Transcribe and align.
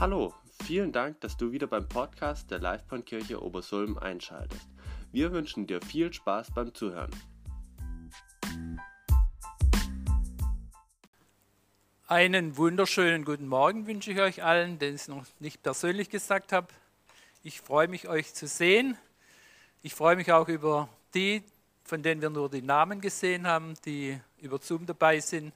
Hallo, 0.00 0.32
vielen 0.62 0.92
Dank, 0.92 1.20
dass 1.22 1.36
du 1.36 1.50
wieder 1.50 1.66
beim 1.66 1.88
Podcast 1.88 2.52
der 2.52 2.60
Livebahnkirche 2.60 3.42
Obersulm 3.42 3.98
einschaltest. 3.98 4.68
Wir 5.10 5.32
wünschen 5.32 5.66
dir 5.66 5.82
viel 5.82 6.12
Spaß 6.12 6.52
beim 6.52 6.72
Zuhören. 6.72 7.10
Einen 12.06 12.56
wunderschönen 12.56 13.24
guten 13.24 13.48
Morgen 13.48 13.88
wünsche 13.88 14.12
ich 14.12 14.20
euch 14.20 14.44
allen, 14.44 14.78
den 14.78 14.94
ich 14.94 15.08
noch 15.08 15.26
nicht 15.40 15.64
persönlich 15.64 16.10
gesagt 16.10 16.52
habe. 16.52 16.68
Ich 17.42 17.60
freue 17.60 17.88
mich, 17.88 18.08
euch 18.08 18.32
zu 18.34 18.46
sehen. 18.46 18.96
Ich 19.82 19.96
freue 19.96 20.14
mich 20.14 20.30
auch 20.30 20.46
über 20.46 20.88
die, 21.12 21.42
von 21.82 22.04
denen 22.04 22.22
wir 22.22 22.30
nur 22.30 22.48
die 22.48 22.62
Namen 22.62 23.00
gesehen 23.00 23.48
haben, 23.48 23.74
die 23.84 24.20
über 24.40 24.60
Zoom 24.60 24.86
dabei 24.86 25.18
sind. 25.18 25.52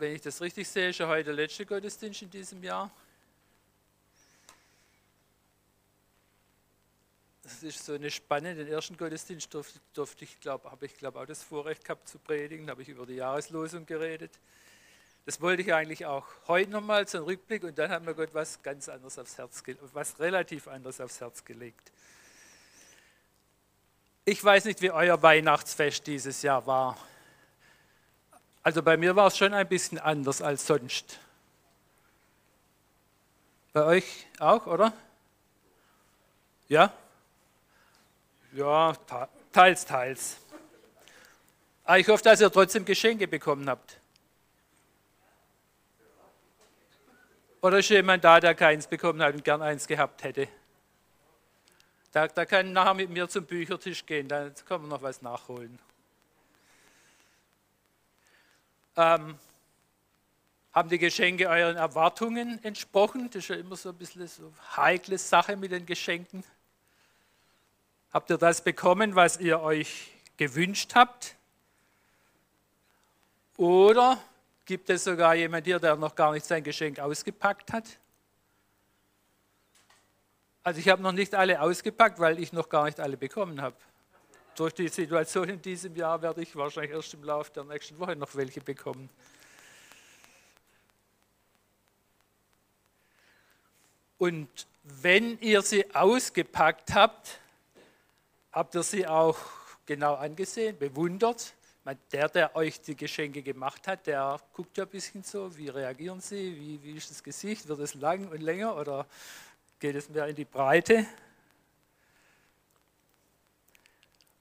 Wenn 0.00 0.14
ich 0.14 0.22
das 0.22 0.40
richtig 0.40 0.66
sehe, 0.66 0.88
ist 0.88 0.98
ja 0.98 1.06
heute 1.08 1.24
der 1.24 1.34
letzte 1.34 1.66
Gottesdienst 1.66 2.22
in 2.22 2.30
diesem 2.30 2.64
Jahr. 2.64 2.90
Das 7.42 7.62
ist 7.62 7.84
so 7.84 7.92
eine 7.92 8.10
Spanne. 8.10 8.54
Den 8.54 8.66
ersten 8.66 8.96
Gottesdienst 8.96 9.52
durfte, 9.52 9.78
durfte 9.92 10.24
ich, 10.24 10.40
glaube 10.40 10.70
habe 10.70 10.86
ich 10.86 10.96
glaube 10.96 11.20
auch 11.20 11.26
das 11.26 11.42
Vorrecht 11.42 11.84
gehabt 11.84 12.08
zu 12.08 12.18
predigen, 12.18 12.70
habe 12.70 12.80
ich 12.80 12.88
über 12.88 13.04
die 13.04 13.16
Jahreslosung 13.16 13.84
geredet. 13.84 14.30
Das 15.26 15.42
wollte 15.42 15.60
ich 15.60 15.74
eigentlich 15.74 16.06
auch 16.06 16.26
heute 16.48 16.70
nochmal, 16.70 17.04
einen 17.12 17.24
Rückblick, 17.24 17.62
und 17.64 17.78
dann 17.78 17.90
hat 17.90 18.02
mir 18.02 18.14
Gott 18.14 18.32
was 18.32 18.62
ganz 18.62 18.88
anderes 18.88 19.18
aufs 19.18 19.36
Herz, 19.36 19.62
was 19.92 20.18
relativ 20.18 20.66
anderes 20.66 20.98
aufs 20.98 21.20
Herz 21.20 21.44
gelegt. 21.44 21.92
Ich 24.24 24.42
weiß 24.42 24.64
nicht, 24.64 24.80
wie 24.80 24.92
euer 24.92 25.20
Weihnachtsfest 25.20 26.06
dieses 26.06 26.40
Jahr 26.40 26.66
war. 26.66 26.96
Also 28.62 28.82
bei 28.82 28.96
mir 28.96 29.16
war 29.16 29.28
es 29.28 29.38
schon 29.38 29.54
ein 29.54 29.68
bisschen 29.68 29.98
anders 29.98 30.42
als 30.42 30.66
sonst. 30.66 31.18
Bei 33.72 33.84
euch 33.84 34.26
auch, 34.38 34.66
oder? 34.66 34.92
Ja? 36.68 36.92
Ja, 38.52 38.94
teils, 39.52 39.84
teils. 39.86 40.36
Aber 41.84 41.98
ich 41.98 42.08
hoffe, 42.08 42.22
dass 42.22 42.40
ihr 42.40 42.50
trotzdem 42.50 42.84
Geschenke 42.84 43.26
bekommen 43.26 43.68
habt. 43.68 43.98
Oder 47.62 47.78
ist 47.78 47.88
jemand 47.90 48.24
da, 48.24 48.40
der 48.40 48.54
keins 48.54 48.86
bekommen 48.86 49.22
hat 49.22 49.34
und 49.34 49.44
gern 49.44 49.62
eins 49.62 49.86
gehabt 49.86 50.22
hätte? 50.22 50.48
Da, 52.12 52.26
da 52.26 52.44
kann 52.44 52.72
nachher 52.72 52.94
mit 52.94 53.10
mir 53.10 53.28
zum 53.28 53.44
Büchertisch 53.44 54.04
gehen, 54.04 54.28
da 54.28 54.50
kann 54.66 54.80
man 54.80 54.90
noch 54.90 55.02
was 55.02 55.22
nachholen. 55.22 55.78
Ähm, 59.00 59.38
haben 60.74 60.90
die 60.90 60.98
Geschenke 60.98 61.48
euren 61.48 61.78
Erwartungen 61.78 62.62
entsprochen? 62.62 63.30
Das 63.30 63.44
ist 63.44 63.48
ja 63.48 63.56
immer 63.56 63.74
so 63.74 63.88
ein 63.88 63.94
bisschen 63.96 64.26
so 64.28 64.42
eine 64.44 64.76
heikle 64.76 65.16
Sache 65.16 65.56
mit 65.56 65.72
den 65.72 65.86
Geschenken. 65.86 66.44
Habt 68.12 68.28
ihr 68.28 68.36
das 68.36 68.62
bekommen, 68.62 69.14
was 69.14 69.38
ihr 69.38 69.60
euch 69.60 70.12
gewünscht 70.36 70.94
habt? 70.94 71.34
Oder 73.56 74.18
gibt 74.66 74.90
es 74.90 75.04
sogar 75.04 75.34
jemand 75.34 75.64
hier, 75.64 75.78
der 75.78 75.96
noch 75.96 76.14
gar 76.14 76.32
nicht 76.32 76.44
sein 76.44 76.62
Geschenk 76.62 76.98
ausgepackt 76.98 77.72
hat? 77.72 77.86
Also 80.62 80.78
ich 80.78 80.90
habe 80.90 81.00
noch 81.00 81.12
nicht 81.12 81.34
alle 81.34 81.58
ausgepackt, 81.62 82.18
weil 82.18 82.38
ich 82.38 82.52
noch 82.52 82.68
gar 82.68 82.84
nicht 82.84 83.00
alle 83.00 83.16
bekommen 83.16 83.62
habe 83.62 83.76
durch 84.60 84.74
die 84.74 84.88
Situation 84.88 85.48
in 85.48 85.62
diesem 85.62 85.96
Jahr 85.96 86.20
werde 86.20 86.42
ich 86.42 86.54
wahrscheinlich 86.54 86.90
erst 86.90 87.14
im 87.14 87.24
Laufe 87.24 87.50
der 87.50 87.64
nächsten 87.64 87.98
Woche 87.98 88.14
noch 88.14 88.34
welche 88.34 88.60
bekommen. 88.60 89.08
Und 94.18 94.66
wenn 94.82 95.38
ihr 95.40 95.62
sie 95.62 95.94
ausgepackt 95.94 96.92
habt, 96.92 97.40
habt 98.52 98.74
ihr 98.74 98.82
sie 98.82 99.06
auch 99.06 99.38
genau 99.86 100.16
angesehen, 100.16 100.78
bewundert. 100.78 101.54
Der, 102.12 102.28
der 102.28 102.54
euch 102.54 102.82
die 102.82 102.94
Geschenke 102.94 103.42
gemacht 103.42 103.88
hat, 103.88 104.06
der 104.06 104.38
guckt 104.52 104.76
ja 104.76 104.84
ein 104.84 104.90
bisschen 104.90 105.22
so, 105.22 105.56
wie 105.56 105.70
reagieren 105.70 106.20
sie, 106.20 106.54
wie, 106.54 106.82
wie 106.82 106.96
ist 106.98 107.10
das 107.10 107.22
Gesicht, 107.22 107.66
wird 107.66 107.80
es 107.80 107.94
lang 107.94 108.28
und 108.28 108.42
länger 108.42 108.76
oder 108.76 109.06
geht 109.78 109.96
es 109.96 110.10
mehr 110.10 110.26
in 110.26 110.36
die 110.36 110.44
Breite? 110.44 111.06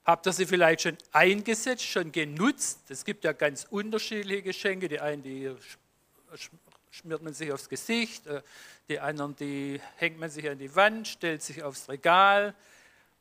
Habt 0.06 0.26
ihr 0.26 0.34
sie 0.34 0.46
vielleicht 0.46 0.82
schon 0.82 0.98
eingesetzt, 1.12 1.84
schon 1.84 2.12
genutzt? 2.12 2.90
Es 2.90 3.06
gibt 3.06 3.24
ja 3.24 3.34
ganz 3.34 3.68
unterschiedliche 3.70 4.42
Geschenke. 4.42 4.88
Die 4.88 5.00
einen, 5.00 5.22
die 5.22 5.56
schmiert 6.92 7.22
man 7.22 7.34
sich 7.34 7.52
aufs 7.52 7.70
Gesicht, 7.70 8.26
äh, 8.28 8.42
die 8.88 9.00
anderen, 9.00 9.36
die 9.36 9.80
hängt 9.98 10.20
man 10.20 10.30
sich 10.30 10.50
an 10.50 10.58
die 10.58 10.76
Wand, 10.76 11.08
stellt 11.08 11.44
sich 11.44 11.62
aufs 11.64 11.88
Regal 11.88 12.56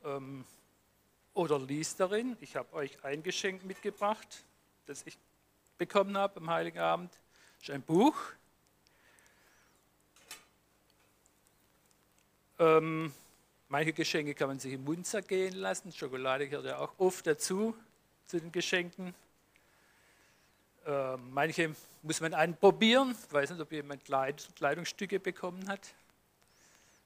ähm, 0.03 0.45
oder 1.33 1.59
liest 1.59 1.99
darin. 1.99 2.35
Ich 2.41 2.55
habe 2.55 2.73
euch 2.73 3.03
ein 3.03 3.23
Geschenk 3.23 3.63
mitgebracht, 3.63 4.43
das 4.87 5.03
ich 5.05 5.17
bekommen 5.77 6.17
habe 6.17 6.39
am 6.39 6.49
Heiligen 6.49 6.79
Abend. 6.79 7.11
Das 7.59 7.69
ist 7.69 7.75
ein 7.75 7.81
Buch. 7.81 8.15
Ähm, 12.57 13.13
Manche 13.71 13.93
Geschenke 13.93 14.33
kann 14.33 14.47
man 14.47 14.59
sich 14.59 14.73
im 14.73 14.83
Mund 14.83 15.05
zergehen 15.05 15.53
lassen. 15.53 15.91
Schokolade 15.91 16.49
gehört 16.49 16.65
ja 16.65 16.79
auch 16.79 16.91
oft 16.97 17.27
dazu, 17.27 17.75
zu 18.25 18.39
den 18.39 18.51
Geschenken. 18.51 19.13
Äh, 20.87 21.17
manche 21.17 21.75
muss 22.01 22.19
man 22.19 22.33
anprobieren. 22.33 23.15
Ich 23.27 23.31
weiß 23.31 23.51
nicht, 23.51 23.61
ob 23.61 23.71
jemand 23.71 24.03
Kleidungsstücke 24.03 25.19
bekommen 25.19 25.69
hat 25.69 25.93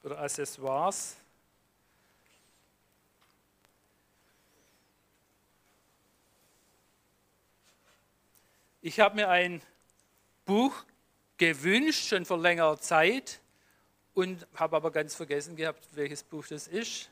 oder 0.04 0.20
Accessoires. 0.22 1.18
Ich 8.82 9.02
habe 9.02 9.16
mir 9.16 9.28
ein 9.28 9.62
Buch 10.46 10.86
gewünscht, 11.38 12.08
schon 12.08 12.24
vor 12.24 12.38
längerer 12.38 12.80
Zeit 12.80 13.42
und 14.14 14.46
habe 14.56 14.76
aber 14.76 14.92
ganz 14.92 15.16
vergessen 15.16 15.56
gehabt, 15.56 15.88
welches 15.94 16.24
Buch 16.24 16.46
das 16.48 16.68
ist 16.68 17.10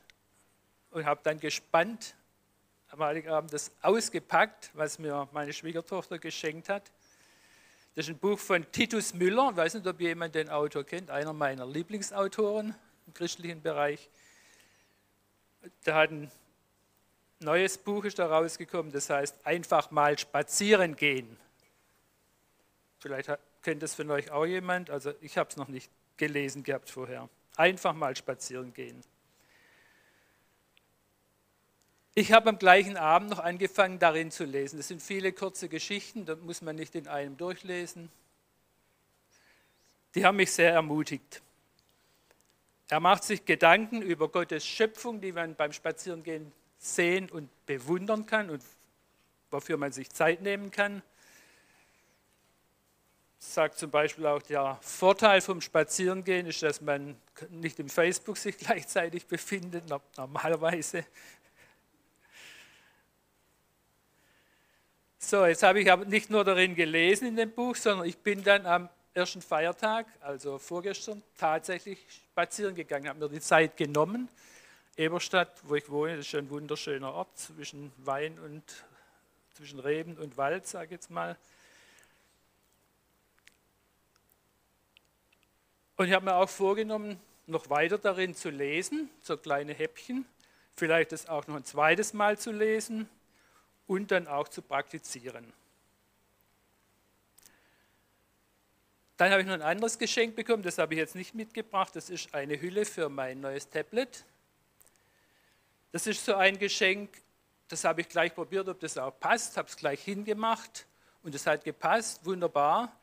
und 0.90 1.04
habe 1.04 1.20
dann 1.24 1.40
gespannt 1.40 2.14
am 2.90 3.00
Heiligen 3.00 3.30
Abend 3.30 3.52
das 3.52 3.72
ausgepackt, 3.80 4.70
was 4.74 4.98
mir 4.98 5.28
meine 5.32 5.52
Schwiegertochter 5.52 6.18
geschenkt 6.18 6.68
hat. 6.68 6.92
Das 7.94 8.06
ist 8.06 8.10
ein 8.10 8.18
Buch 8.18 8.38
von 8.38 8.70
Titus 8.70 9.14
Müller, 9.14 9.50
ich 9.50 9.56
weiß 9.56 9.74
nicht, 9.74 9.86
ob 9.86 10.00
jemand 10.00 10.34
den 10.34 10.48
Autor 10.50 10.84
kennt, 10.84 11.10
einer 11.10 11.32
meiner 11.32 11.66
Lieblingsautoren 11.66 12.74
im 13.06 13.14
christlichen 13.14 13.62
Bereich. 13.62 14.08
Der 15.86 15.94
hat 15.94 16.10
ein 16.10 16.30
neues 17.40 17.78
Buch 17.78 18.04
ist 18.04 18.18
da 18.18 18.26
rausgekommen, 18.26 18.92
das 18.92 19.10
heißt 19.10 19.46
einfach 19.46 19.90
mal 19.90 20.18
spazieren 20.18 20.96
gehen. 20.96 21.36
Vielleicht 22.98 23.30
kennt 23.62 23.82
das 23.82 23.94
von 23.94 24.10
euch 24.10 24.30
auch 24.30 24.46
jemand, 24.46 24.90
also 24.90 25.12
ich 25.20 25.38
habe 25.38 25.50
es 25.50 25.56
noch 25.56 25.68
nicht 25.68 25.90
gelesen 26.16 26.62
gehabt 26.62 26.90
vorher. 26.90 27.28
Einfach 27.56 27.94
mal 27.94 28.16
spazieren 28.16 28.72
gehen. 28.72 29.02
Ich 32.14 32.32
habe 32.32 32.50
am 32.50 32.58
gleichen 32.58 32.96
Abend 32.96 33.30
noch 33.30 33.38
angefangen, 33.38 33.98
darin 33.98 34.30
zu 34.30 34.44
lesen. 34.44 34.76
Das 34.76 34.88
sind 34.88 35.02
viele 35.02 35.32
kurze 35.32 35.68
Geschichten, 35.68 36.26
da 36.26 36.36
muss 36.36 36.60
man 36.60 36.76
nicht 36.76 36.94
in 36.94 37.08
einem 37.08 37.36
durchlesen. 37.36 38.10
Die 40.14 40.26
haben 40.26 40.36
mich 40.36 40.52
sehr 40.52 40.72
ermutigt. 40.72 41.40
Er 42.88 43.00
macht 43.00 43.24
sich 43.24 43.46
Gedanken 43.46 44.02
über 44.02 44.28
Gottes 44.28 44.66
Schöpfung, 44.66 45.22
die 45.22 45.32
man 45.32 45.54
beim 45.54 45.72
Spazierengehen 45.72 46.52
sehen 46.78 47.30
und 47.30 47.48
bewundern 47.64 48.26
kann 48.26 48.50
und 48.50 48.62
wofür 49.50 49.78
man 49.78 49.92
sich 49.92 50.10
Zeit 50.10 50.42
nehmen 50.42 50.70
kann 50.70 51.02
sagt 53.42 53.78
zum 53.78 53.90
Beispiel 53.90 54.26
auch, 54.26 54.40
der 54.40 54.78
Vorteil 54.80 55.40
vom 55.40 55.60
Spazierengehen 55.60 56.46
ist, 56.46 56.62
dass 56.62 56.80
man 56.80 57.16
nicht 57.50 57.78
im 57.80 57.88
Facebook 57.88 58.36
sich 58.36 58.56
gleichzeitig 58.58 59.26
befindet, 59.26 59.84
normalerweise. 60.16 61.04
So, 65.18 65.44
jetzt 65.46 65.62
habe 65.62 65.80
ich 65.80 65.90
aber 65.90 66.04
nicht 66.04 66.30
nur 66.30 66.44
darin 66.44 66.74
gelesen 66.74 67.28
in 67.28 67.36
dem 67.36 67.50
Buch, 67.50 67.76
sondern 67.76 68.06
ich 68.06 68.18
bin 68.18 68.42
dann 68.42 68.64
am 68.66 68.88
ersten 69.14 69.42
Feiertag, 69.42 70.06
also 70.20 70.58
vorgestern, 70.58 71.22
tatsächlich 71.36 71.98
spazieren 72.10 72.74
gegangen, 72.74 73.08
habe 73.08 73.18
mir 73.18 73.28
die 73.28 73.40
Zeit 73.40 73.76
genommen. 73.76 74.28
Eberstadt, 74.96 75.60
wo 75.64 75.74
ich 75.74 75.88
wohne, 75.90 76.16
ist 76.16 76.34
ein 76.34 76.48
wunderschöner 76.48 77.12
Ort 77.12 77.38
zwischen 77.38 77.92
Wein 77.98 78.38
und 78.38 78.62
zwischen 79.54 79.78
Reben 79.78 80.16
und 80.16 80.36
Wald, 80.36 80.66
sage 80.66 80.86
ich 80.86 80.90
jetzt 80.92 81.10
mal. 81.10 81.36
Und 85.96 86.08
ich 86.08 86.12
habe 86.14 86.24
mir 86.24 86.34
auch 86.34 86.48
vorgenommen, 86.48 87.20
noch 87.46 87.68
weiter 87.70 87.98
darin 87.98 88.34
zu 88.34 88.50
lesen, 88.50 89.10
so 89.20 89.36
kleine 89.36 89.74
Häppchen, 89.74 90.24
vielleicht 90.74 91.12
das 91.12 91.28
auch 91.28 91.46
noch 91.46 91.56
ein 91.56 91.64
zweites 91.64 92.12
Mal 92.12 92.38
zu 92.38 92.50
lesen 92.50 93.08
und 93.86 94.10
dann 94.10 94.26
auch 94.26 94.48
zu 94.48 94.62
praktizieren. 94.62 95.52
Dann 99.16 99.30
habe 99.30 99.42
ich 99.42 99.46
noch 99.46 99.54
ein 99.54 99.62
anderes 99.62 99.98
Geschenk 99.98 100.34
bekommen, 100.34 100.62
das 100.62 100.78
habe 100.78 100.94
ich 100.94 100.98
jetzt 100.98 101.14
nicht 101.14 101.34
mitgebracht. 101.34 101.94
Das 101.94 102.10
ist 102.10 102.34
eine 102.34 102.60
Hülle 102.60 102.84
für 102.84 103.08
mein 103.08 103.40
neues 103.40 103.68
Tablet. 103.68 104.24
Das 105.92 106.06
ist 106.06 106.24
so 106.24 106.34
ein 106.34 106.58
Geschenk, 106.58 107.22
das 107.68 107.84
habe 107.84 108.00
ich 108.00 108.08
gleich 108.08 108.34
probiert, 108.34 108.68
ob 108.68 108.80
das 108.80 108.98
auch 108.98 109.12
passt, 109.20 109.56
habe 109.56 109.68
es 109.68 109.76
gleich 109.76 110.02
hingemacht 110.02 110.86
und 111.22 111.34
es 111.34 111.46
hat 111.46 111.64
gepasst, 111.64 112.24
wunderbar. 112.24 112.98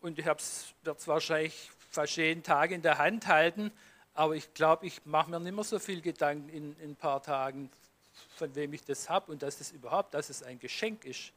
Und 0.00 0.18
ich 0.18 0.24
werde 0.24 0.40
es 0.40 0.74
wahrscheinlich 1.06 1.70
fast 1.90 2.16
jeden 2.16 2.42
Tag 2.42 2.70
in 2.70 2.82
der 2.82 2.98
Hand 2.98 3.26
halten, 3.26 3.70
aber 4.14 4.36
ich 4.36 4.54
glaube, 4.54 4.86
ich 4.86 5.04
mache 5.04 5.30
mir 5.30 5.40
nicht 5.40 5.54
mehr 5.54 5.64
so 5.64 5.78
viel 5.78 6.00
Gedanken 6.00 6.48
in, 6.48 6.76
in 6.80 6.90
ein 6.90 6.96
paar 6.96 7.22
Tagen, 7.22 7.70
von 8.36 8.54
wem 8.54 8.72
ich 8.72 8.84
das 8.84 9.10
habe 9.10 9.32
und 9.32 9.42
dass 9.42 9.60
es 9.60 9.72
überhaupt, 9.72 10.14
dass 10.14 10.30
es 10.30 10.42
ein 10.42 10.58
Geschenk 10.58 11.04
ist. 11.04 11.32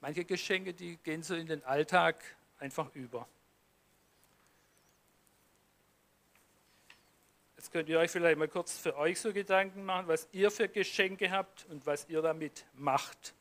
Manche 0.00 0.24
Geschenke, 0.24 0.72
die 0.72 0.96
gehen 0.96 1.22
so 1.22 1.34
in 1.34 1.46
den 1.46 1.62
Alltag 1.64 2.24
einfach 2.58 2.92
über. 2.94 3.26
Jetzt 7.56 7.70
könnt 7.70 7.88
ihr 7.88 7.98
euch 8.00 8.10
vielleicht 8.10 8.38
mal 8.38 8.48
kurz 8.48 8.76
für 8.76 8.96
euch 8.96 9.20
so 9.20 9.32
Gedanken 9.32 9.84
machen, 9.84 10.08
was 10.08 10.28
ihr 10.32 10.50
für 10.50 10.68
Geschenke 10.68 11.30
habt 11.30 11.64
und 11.66 11.86
was 11.86 12.08
ihr 12.08 12.20
damit 12.20 12.64
macht. 12.74 13.34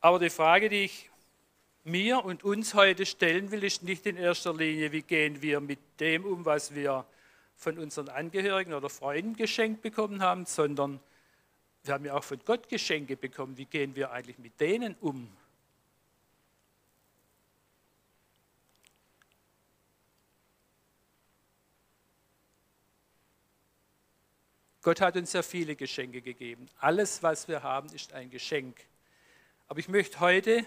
Aber 0.00 0.18
die 0.18 0.28
Frage, 0.28 0.68
die 0.68 0.84
ich 0.84 1.10
mir 1.84 2.24
und 2.24 2.44
uns 2.44 2.74
heute 2.74 3.06
stellen 3.06 3.50
will, 3.50 3.62
ist 3.62 3.82
nicht 3.82 4.06
in 4.06 4.16
erster 4.16 4.54
Linie, 4.54 4.90
wie 4.92 5.02
gehen 5.02 5.42
wir 5.42 5.60
mit 5.60 5.78
dem 6.00 6.24
um, 6.24 6.44
was 6.44 6.74
wir 6.74 7.04
von 7.56 7.78
unseren 7.78 8.08
Angehörigen 8.08 8.72
oder 8.72 8.88
Freunden 8.88 9.36
geschenkt 9.36 9.82
bekommen 9.82 10.22
haben, 10.22 10.46
sondern 10.46 10.98
wir 11.84 11.94
haben 11.94 12.04
ja 12.06 12.14
auch 12.14 12.24
von 12.24 12.40
Gott 12.44 12.68
Geschenke 12.68 13.16
bekommen. 13.16 13.58
Wie 13.58 13.66
gehen 13.66 13.94
wir 13.94 14.10
eigentlich 14.10 14.38
mit 14.38 14.58
denen 14.58 14.94
um? 15.00 15.28
Gott 24.80 25.00
hat 25.00 25.16
uns 25.16 25.32
ja 25.32 25.42
viele 25.42 25.76
Geschenke 25.76 26.20
gegeben. 26.20 26.66
Alles, 26.78 27.22
was 27.22 27.48
wir 27.48 27.62
haben, 27.62 27.88
ist 27.94 28.12
ein 28.12 28.30
Geschenk. 28.30 28.76
Aber 29.66 29.78
ich 29.78 29.88
möchte 29.88 30.20
heute 30.20 30.66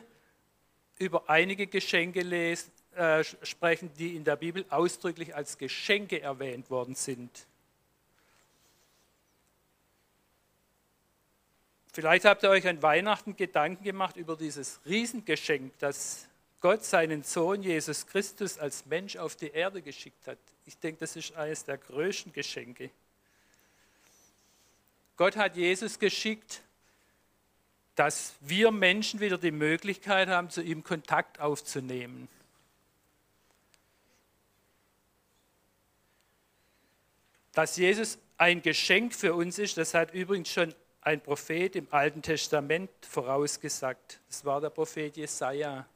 über 1.00 1.30
einige 1.30 1.68
Geschenke 1.68 2.22
lesen, 2.22 2.72
äh, 2.96 3.24
sprechen, 3.24 3.92
die 3.98 4.16
in 4.16 4.24
der 4.24 4.36
Bibel 4.36 4.66
ausdrücklich 4.70 5.36
als 5.36 5.58
Geschenke 5.58 6.22
erwähnt 6.22 6.70
worden 6.70 6.96
sind. 6.96 7.46
Vielleicht 11.94 12.26
habt 12.26 12.44
ihr 12.44 12.50
euch 12.50 12.68
an 12.68 12.82
Weihnachten 12.84 13.36
Gedanken 13.36 13.84
gemacht 13.84 14.18
über 14.18 14.36
dieses 14.36 14.80
Riesengeschenk, 14.86 15.74
das 15.80 16.28
Gott 16.60 16.84
seinen 16.84 17.24
Sohn 17.24 17.62
Jesus 17.62 18.06
Christus 18.06 18.58
als 18.58 18.86
Mensch 18.86 19.16
auf 19.16 19.36
die 19.36 19.50
Erde 19.50 19.82
geschickt 19.82 20.28
hat. 20.28 20.38
Ich 20.66 20.78
denke, 20.78 21.00
das 21.00 21.16
ist 21.16 21.36
eines 21.36 21.66
der 21.66 21.78
größten 21.78 22.34
Geschenke. 22.34 22.90
Gott 25.18 25.36
hat 25.36 25.56
Jesus 25.56 25.98
geschickt, 25.98 26.62
dass 27.98 28.36
wir 28.42 28.70
Menschen 28.70 29.20
wieder 29.20 29.40
die 29.40 29.50
Möglichkeit 29.50 30.30
haben, 30.30 30.52
zu 30.52 30.62
ihm 30.62 30.84
Kontakt 30.84 31.40
aufzunehmen. 31.40 32.30
Dass 37.54 37.76
Jesus 37.76 38.20
ein 38.38 38.62
Geschenk 38.62 39.16
für 39.16 39.34
uns 39.34 39.58
ist, 39.58 39.78
das 39.78 39.96
hat 39.96 40.14
übrigens 40.14 40.52
schon 40.52 40.76
ein 41.02 41.22
Prophet 41.22 41.76
im 41.76 41.88
Alten 41.90 42.22
Testament 42.22 42.92
vorausgesagt. 43.02 44.20
Das 44.28 44.46
war 44.46 44.62
der 44.62 44.70
Prophet 44.70 45.18
Jesaja. 45.18 45.88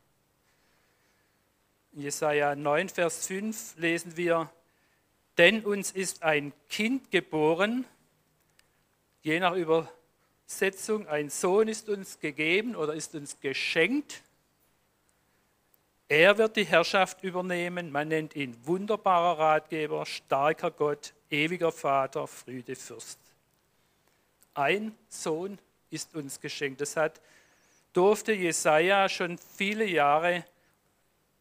In 1.94 2.02
Jesaja 2.02 2.56
9, 2.56 2.90
Vers 2.90 3.28
5 3.28 3.78
lesen 3.78 4.18
wir: 4.18 4.52
Denn 5.38 5.64
uns 5.64 5.92
ist 5.92 6.24
ein 6.24 6.52
Kind 6.68 7.12
geboren, 7.12 7.86
je 9.22 9.40
nach 9.40 9.54
Übersetzung, 9.54 10.01
ein 11.08 11.30
Sohn 11.30 11.68
ist 11.68 11.90
uns 11.90 12.20
gegeben 12.20 12.76
oder 12.76 12.94
ist 12.94 13.16
uns 13.16 13.40
geschenkt. 13.40 14.22
Er 16.08 16.38
wird 16.38 16.58
die 16.58 16.66
Herrschaft 16.66 17.24
übernehmen. 17.24 17.90
Man 17.92 18.10
nennt 18.10 18.36
ihn 18.36 18.58
wunderbarer 18.66 19.40
Ratgeber, 19.40 20.06
starker 20.06 20.70
Gott, 20.70 21.14
ewiger 21.30 21.72
Vater, 21.72 22.28
Friede 22.28 22.76
Fürst. 22.76 23.18
Ein 24.54 24.94
Sohn 25.08 25.58
ist 25.90 26.14
uns 26.14 26.40
geschenkt. 26.42 26.82
Das 26.82 26.98
hat, 26.98 27.22
durfte 27.94 28.34
Jesaja 28.34 29.08
schon 29.08 29.38
viele 29.38 29.86
Jahre, 29.86 30.44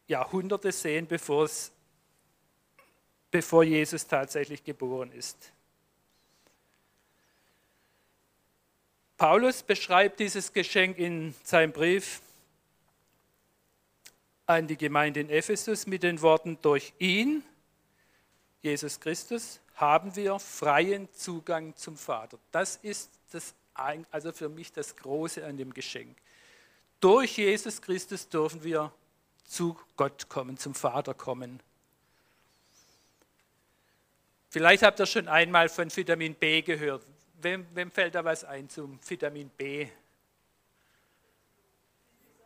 Jahrhunderte 0.07 0.71
sehen, 0.71 1.05
bevor 1.07 1.49
Jesus 3.63 4.07
tatsächlich 4.07 4.63
geboren 4.63 5.11
ist. 5.11 5.51
Paulus 9.21 9.61
beschreibt 9.61 10.19
dieses 10.19 10.51
Geschenk 10.51 10.97
in 10.97 11.35
seinem 11.43 11.71
Brief 11.71 12.21
an 14.47 14.65
die 14.65 14.75
Gemeinde 14.75 15.19
in 15.19 15.29
Ephesus 15.29 15.85
mit 15.85 16.01
den 16.01 16.23
Worten, 16.23 16.57
durch 16.63 16.91
ihn, 16.97 17.43
Jesus 18.63 18.99
Christus, 18.99 19.59
haben 19.75 20.15
wir 20.15 20.39
freien 20.39 21.07
Zugang 21.13 21.75
zum 21.75 21.97
Vater. 21.97 22.39
Das 22.51 22.77
ist 22.77 23.11
das, 23.31 23.53
also 24.09 24.31
für 24.31 24.49
mich 24.49 24.73
das 24.73 24.95
Große 24.95 25.45
an 25.45 25.55
dem 25.55 25.71
Geschenk. 25.71 26.17
Durch 26.99 27.37
Jesus 27.37 27.79
Christus 27.79 28.27
dürfen 28.27 28.63
wir 28.63 28.91
zu 29.45 29.79
Gott 29.97 30.29
kommen, 30.29 30.57
zum 30.57 30.73
Vater 30.73 31.13
kommen. 31.13 31.59
Vielleicht 34.49 34.81
habt 34.81 34.99
ihr 34.99 35.05
schon 35.05 35.27
einmal 35.27 35.69
von 35.69 35.95
Vitamin 35.95 36.33
B 36.33 36.63
gehört. 36.63 37.05
Wem, 37.43 37.65
wem 37.73 37.89
fällt 37.89 38.13
da 38.13 38.23
was 38.23 38.43
ein 38.43 38.69
zum 38.69 38.99
Vitamin 39.07 39.49
B? 39.49 39.87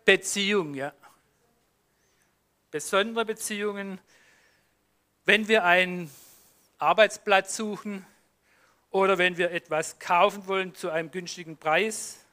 Beziehung, 0.06 0.74
ja. 0.74 0.94
Besondere 2.72 3.26
Beziehungen. 3.26 4.00
Wenn 5.26 5.50
wir 5.50 5.66
einen 5.66 6.10
Arbeitsplatz 6.78 7.58
suchen 7.58 8.06
oder 8.90 9.18
wenn 9.18 9.36
wir 9.36 9.52
etwas 9.52 10.00
kaufen 10.00 10.48
wollen 10.48 10.74
zu 10.76 10.90
einem 10.90 11.12
günstigen 11.12 11.58
Preis 11.58 12.24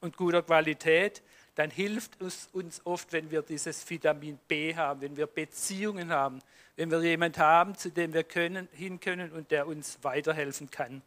und 0.00 0.16
guter 0.16 0.42
Qualität, 0.42 1.22
dann 1.54 1.70
hilft 1.70 2.20
es 2.20 2.48
uns 2.52 2.84
oft, 2.84 3.12
wenn 3.12 3.30
wir 3.30 3.42
dieses 3.42 3.88
Vitamin 3.88 4.40
B 4.48 4.74
haben, 4.74 5.02
wenn 5.02 5.16
wir 5.16 5.28
Beziehungen 5.28 6.10
haben, 6.10 6.40
wenn 6.74 6.90
wir 6.90 7.00
jemanden 7.02 7.40
haben, 7.40 7.76
zu 7.76 7.90
dem 7.90 8.12
wir 8.12 8.24
können, 8.24 8.68
hin 8.72 8.98
können 8.98 9.30
und 9.30 9.52
der 9.52 9.68
uns 9.68 9.98
weiterhelfen 10.02 10.68
kann 10.68 11.02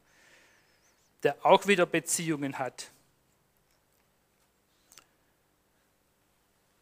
der 1.25 1.44
auch 1.44 1.65
wieder 1.65 1.88
Beziehungen 1.88 2.60
hat. 2.60 2.91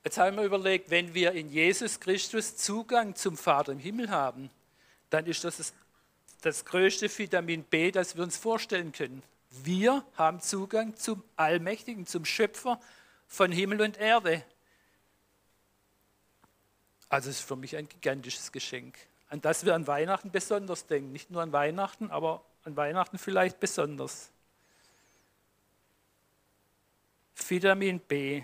Jetzt 0.04 0.18
haben 0.18 0.36
wir 0.36 0.44
überlegt, 0.44 0.90
wenn 0.90 1.14
wir 1.14 1.32
in 1.32 1.48
Jesus 1.50 1.98
Christus 2.02 2.58
Zugang 2.58 3.16
zum 3.16 3.38
Vater 3.38 3.72
im 3.72 3.80
Himmel 3.80 4.10
haben, 4.10 4.50
dann 5.10 5.28
ist 5.28 5.46
das 5.46 5.58
das, 5.58 5.74
das 6.42 6.66
größte 6.66 7.08
Vitamin 7.18 7.64
B, 7.64 7.90
das 7.92 8.18
wir 8.18 8.24
uns 8.24 8.36
vorstellen 8.36 8.92
können. 8.92 9.24
Wir 9.64 10.06
haben 10.16 10.42
Zugang 10.42 10.98
zum 10.98 11.24
Allmächtigen, 11.38 12.06
zum 12.06 12.26
Schöpfer 12.26 12.82
von 13.28 13.50
Himmel 13.50 13.80
und 13.80 13.98
Erde. 13.98 14.44
Also 17.08 17.30
es 17.30 17.40
ist 17.40 17.48
für 17.48 17.56
mich 17.56 17.78
ein 17.78 17.88
gigantisches 17.88 18.52
Geschenk, 18.52 18.98
an 19.30 19.40
das 19.40 19.64
wir 19.64 19.74
an 19.74 19.88
Weihnachten 19.88 20.32
besonders 20.32 20.86
denken. 20.86 21.14
Nicht 21.14 21.32
nur 21.32 21.42
an 21.42 21.54
Weihnachten, 21.54 22.12
aber 22.12 22.44
an 22.64 22.76
Weihnachten 22.76 23.18
vielleicht 23.18 23.60
besonders. 23.60 24.30
Vitamin 27.36 28.00
B. 28.00 28.44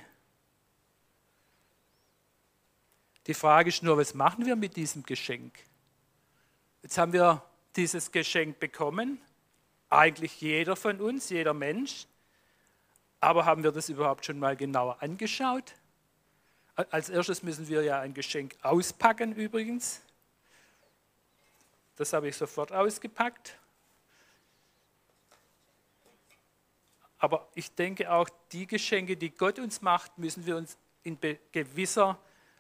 Die 3.28 3.34
Frage 3.34 3.70
ist 3.70 3.84
nur, 3.84 3.98
was 3.98 4.14
machen 4.14 4.46
wir 4.46 4.56
mit 4.56 4.76
diesem 4.76 5.04
Geschenk? 5.04 5.58
Jetzt 6.82 6.98
haben 6.98 7.14
wir 7.14 7.44
dieses 7.76 8.12
Geschenk 8.12 8.60
bekommen, 8.60 9.22
eigentlich 9.90 10.42
jeder 10.42 10.76
von 10.76 11.00
uns, 11.00 11.30
jeder 11.30 11.54
Mensch. 11.54 12.08
Aber 13.22 13.46
haben 13.46 13.64
wir 13.64 13.72
das 13.72 13.90
überhaupt 13.90 14.26
schon 14.26 14.40
mal 14.40 14.56
genauer 14.56 15.02
angeschaut? 15.02 15.76
Als 16.76 17.10
erstes 17.10 17.44
müssen 17.44 17.68
wir 17.68 17.84
ja 17.84 18.00
ein 18.00 18.14
Geschenk 18.14 18.56
auspacken 18.62 19.36
übrigens. 19.36 20.02
Das 21.98 22.14
habe 22.14 22.30
ich 22.30 22.38
sofort 22.38 22.72
ausgepackt. 22.72 23.60
Aber 27.20 27.48
ich 27.54 27.74
denke 27.76 28.12
auch, 28.12 28.30
die 28.52 28.66
Geschenke, 28.66 29.18
die 29.18 29.30
Gott 29.30 29.60
uns 29.60 29.82
macht, 29.82 30.18
müssen 30.18 30.46
wir 30.46 30.56
uns 30.56 30.78
in 31.04 31.18
gewisser 31.52 32.18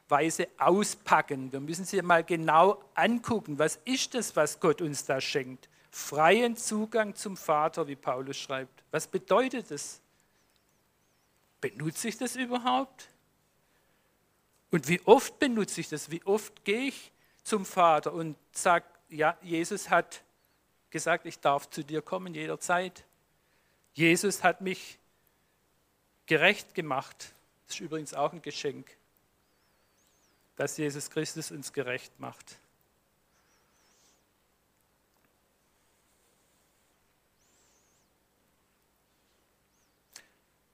Weise 0.09 0.47
auspacken. 0.57 1.51
Wir 1.51 1.59
müssen 1.59 1.85
sie 1.85 2.01
mal 2.01 2.23
genau 2.23 2.83
angucken. 2.93 3.57
Was 3.57 3.77
ist 3.85 4.13
das, 4.13 4.35
was 4.35 4.59
Gott 4.59 4.81
uns 4.81 5.05
da 5.05 5.21
schenkt? 5.21 5.69
Freien 5.91 6.55
Zugang 6.55 7.15
zum 7.15 7.37
Vater, 7.37 7.87
wie 7.87 7.95
Paulus 7.95 8.37
schreibt. 8.37 8.83
Was 8.91 9.07
bedeutet 9.07 9.71
das? 9.71 10.01
Benutze 11.61 12.09
ich 12.09 12.17
das 12.17 12.35
überhaupt? 12.35 13.09
Und 14.71 14.87
wie 14.87 15.01
oft 15.05 15.39
benutze 15.39 15.81
ich 15.81 15.89
das? 15.89 16.11
Wie 16.11 16.23
oft 16.25 16.63
gehe 16.63 16.87
ich 16.87 17.11
zum 17.43 17.65
Vater 17.65 18.13
und 18.13 18.35
sage, 18.51 18.85
ja, 19.09 19.37
Jesus 19.41 19.89
hat 19.89 20.21
gesagt, 20.89 21.25
ich 21.25 21.39
darf 21.39 21.69
zu 21.69 21.83
dir 21.83 22.01
kommen 22.01 22.33
jederzeit. 22.33 23.03
Jesus 23.99 24.43
hat 24.43 24.61
mich 24.61 24.97
gerecht 26.25 26.73
gemacht. 26.73 27.33
Das 27.67 27.75
ist 27.75 27.81
übrigens 27.81 28.13
auch 28.13 28.31
ein 28.31 28.41
Geschenk, 28.41 28.89
dass 30.55 30.77
Jesus 30.77 31.09
Christus 31.09 31.51
uns 31.51 31.73
gerecht 31.73 32.17
macht. 32.17 32.55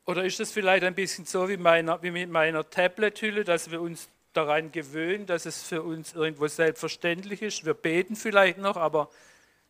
Oder 0.05 0.24
ist 0.24 0.39
es 0.39 0.51
vielleicht 0.51 0.84
ein 0.84 0.94
bisschen 0.94 1.25
so 1.25 1.50
wie, 1.50 1.58
meiner, 1.58 2.03
wie 2.03 2.12
mit 2.12 2.29
meiner 2.29 2.70
Tablet-Hülle, 2.70 3.44
dass 3.44 3.72
wir 3.72 3.82
uns 3.82 4.08
daran 4.34 4.72
gewöhnen, 4.72 5.25
dass 5.25 5.48
es 5.48 5.63
für 5.63 5.82
uns 5.82 6.13
irgendwo 6.13 6.48
selbstverständlich 6.48 7.41
ist? 7.41 7.65
Wir 7.65 7.74
beten 7.74 8.15
vielleicht 8.15 8.60
noch, 8.60 8.77
aber 8.77 9.10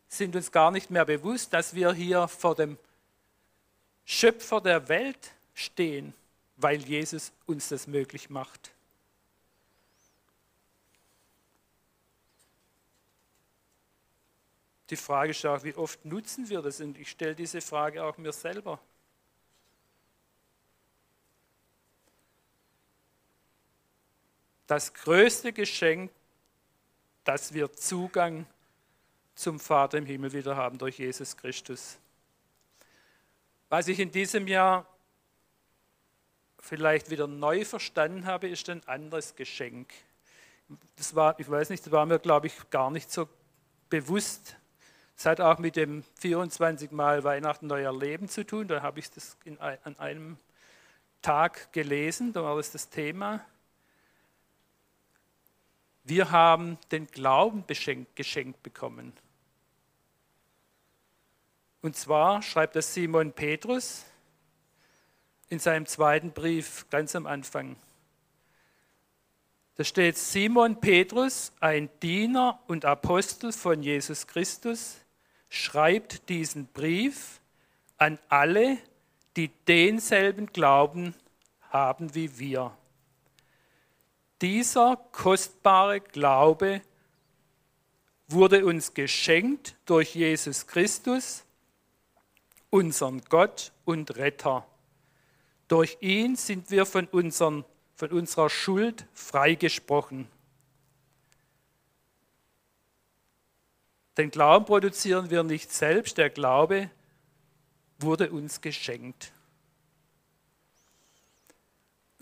sind 0.08 0.36
uns 0.36 0.52
gar 0.52 0.70
nicht 0.70 0.90
mehr 0.90 1.06
bewusst, 1.06 1.54
dass 1.54 1.74
wir 1.74 1.94
hier 1.94 2.28
vor 2.28 2.54
dem 2.54 2.76
Schöpfer 4.06 4.62
der 4.62 4.88
Welt 4.88 5.32
stehen, 5.52 6.14
weil 6.56 6.80
Jesus 6.80 7.32
uns 7.44 7.68
das 7.68 7.86
möglich 7.86 8.30
macht. 8.30 8.72
Die 14.88 14.96
Frage 14.96 15.32
ist 15.32 15.44
auch, 15.44 15.62
wie 15.64 15.74
oft 15.74 16.02
nutzen 16.06 16.48
wir 16.48 16.62
das? 16.62 16.80
Und 16.80 16.96
ich 16.96 17.10
stelle 17.10 17.34
diese 17.34 17.60
Frage 17.60 18.02
auch 18.02 18.16
mir 18.16 18.32
selber. 18.32 18.80
das 24.66 24.92
größte 24.92 25.52
Geschenk, 25.52 26.10
dass 27.24 27.52
wir 27.52 27.72
Zugang 27.72 28.46
zum 29.34 29.60
Vater 29.60 29.98
im 29.98 30.06
Himmel 30.06 30.32
wieder 30.32 30.56
haben 30.56 30.78
durch 30.78 30.98
Jesus 30.98 31.36
Christus. 31.36 31.98
Was 33.68 33.88
ich 33.88 33.98
in 33.98 34.12
diesem 34.12 34.46
Jahr 34.46 34.86
vielleicht 36.60 37.10
wieder 37.10 37.26
neu 37.26 37.64
verstanden 37.64 38.26
habe, 38.26 38.48
ist 38.48 38.68
ein 38.68 38.86
anderes 38.86 39.34
Geschenk. 39.34 39.92
Das 40.96 41.14
war, 41.14 41.38
ich 41.38 41.50
weiß 41.50 41.70
nicht, 41.70 41.84
das 41.84 41.92
war 41.92 42.06
mir, 42.06 42.18
glaube 42.18 42.46
ich, 42.46 42.70
gar 42.70 42.90
nicht 42.90 43.10
so 43.10 43.28
bewusst. 43.88 44.56
Es 45.16 45.26
hat 45.26 45.40
auch 45.40 45.58
mit 45.58 45.76
dem 45.76 46.04
24 46.20 46.90
Mal 46.92 47.24
Weihnachten 47.24 47.66
neuer 47.66 47.96
Leben 47.96 48.28
zu 48.28 48.44
tun. 48.44 48.68
Da 48.68 48.82
habe 48.82 49.00
ich 49.00 49.10
das 49.10 49.36
in, 49.44 49.58
an 49.58 49.98
einem 49.98 50.36
Tag 51.22 51.72
gelesen, 51.72 52.32
da 52.32 52.44
war 52.44 52.56
das 52.56 52.70
das 52.70 52.88
Thema. 52.88 53.44
Wir 56.04 56.30
haben 56.30 56.78
den 56.92 57.08
Glauben 57.08 57.64
geschenkt 57.66 58.62
bekommen. 58.62 59.12
Und 61.86 61.94
zwar 61.94 62.42
schreibt 62.42 62.74
das 62.74 62.92
Simon 62.94 63.30
Petrus 63.30 64.04
in 65.48 65.60
seinem 65.60 65.86
zweiten 65.86 66.32
Brief 66.32 66.84
ganz 66.90 67.14
am 67.14 67.26
Anfang. 67.26 67.76
Da 69.76 69.84
steht 69.84 70.18
Simon 70.18 70.80
Petrus, 70.80 71.52
ein 71.60 71.88
Diener 72.02 72.58
und 72.66 72.84
Apostel 72.84 73.52
von 73.52 73.84
Jesus 73.84 74.26
Christus, 74.26 74.96
schreibt 75.48 76.28
diesen 76.28 76.66
Brief 76.66 77.40
an 77.98 78.18
alle, 78.28 78.78
die 79.36 79.52
denselben 79.68 80.46
Glauben 80.46 81.14
haben 81.70 82.16
wie 82.16 82.36
wir. 82.36 82.76
Dieser 84.42 84.96
kostbare 85.12 86.00
Glaube 86.00 86.82
wurde 88.26 88.66
uns 88.66 88.92
geschenkt 88.92 89.76
durch 89.86 90.16
Jesus 90.16 90.66
Christus, 90.66 91.45
unseren 92.76 93.22
Gott 93.28 93.72
und 93.84 94.16
Retter. 94.16 94.66
Durch 95.68 95.96
ihn 96.00 96.36
sind 96.36 96.70
wir 96.70 96.86
von, 96.86 97.06
unseren, 97.06 97.64
von 97.94 98.10
unserer 98.10 98.50
Schuld 98.50 99.06
freigesprochen. 99.14 100.28
Den 104.16 104.30
Glauben 104.30 104.64
produzieren 104.64 105.30
wir 105.30 105.42
nicht 105.42 105.72
selbst, 105.72 106.18
der 106.18 106.30
Glaube 106.30 106.90
wurde 107.98 108.30
uns 108.30 108.60
geschenkt 108.60 109.32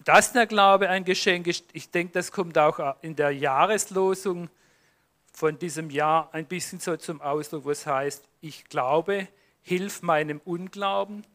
dass 0.04 0.32
der 0.32 0.46
Glaube 0.46 0.90
ein 0.90 1.04
Geschenk 1.04 1.46
ist, 1.46 1.64
ich 1.72 1.90
denke, 1.90 2.12
das 2.12 2.30
kommt 2.30 2.58
auch 2.58 2.96
in 3.00 3.16
der 3.16 3.30
Jahreslosung 3.30 4.50
von 5.32 5.58
diesem 5.58 5.90
Jahr 5.90 6.28
ein 6.32 6.46
bisschen 6.46 6.78
so 6.78 6.96
zum 6.96 7.20
Ausdruck, 7.20 7.64
wo 7.64 7.70
es 7.70 7.86
heißt, 7.86 8.22
ich 8.40 8.66
glaube, 8.66 9.28
hilf 9.64 10.02
meinem 10.02 10.40
Unglauben. 10.44 11.26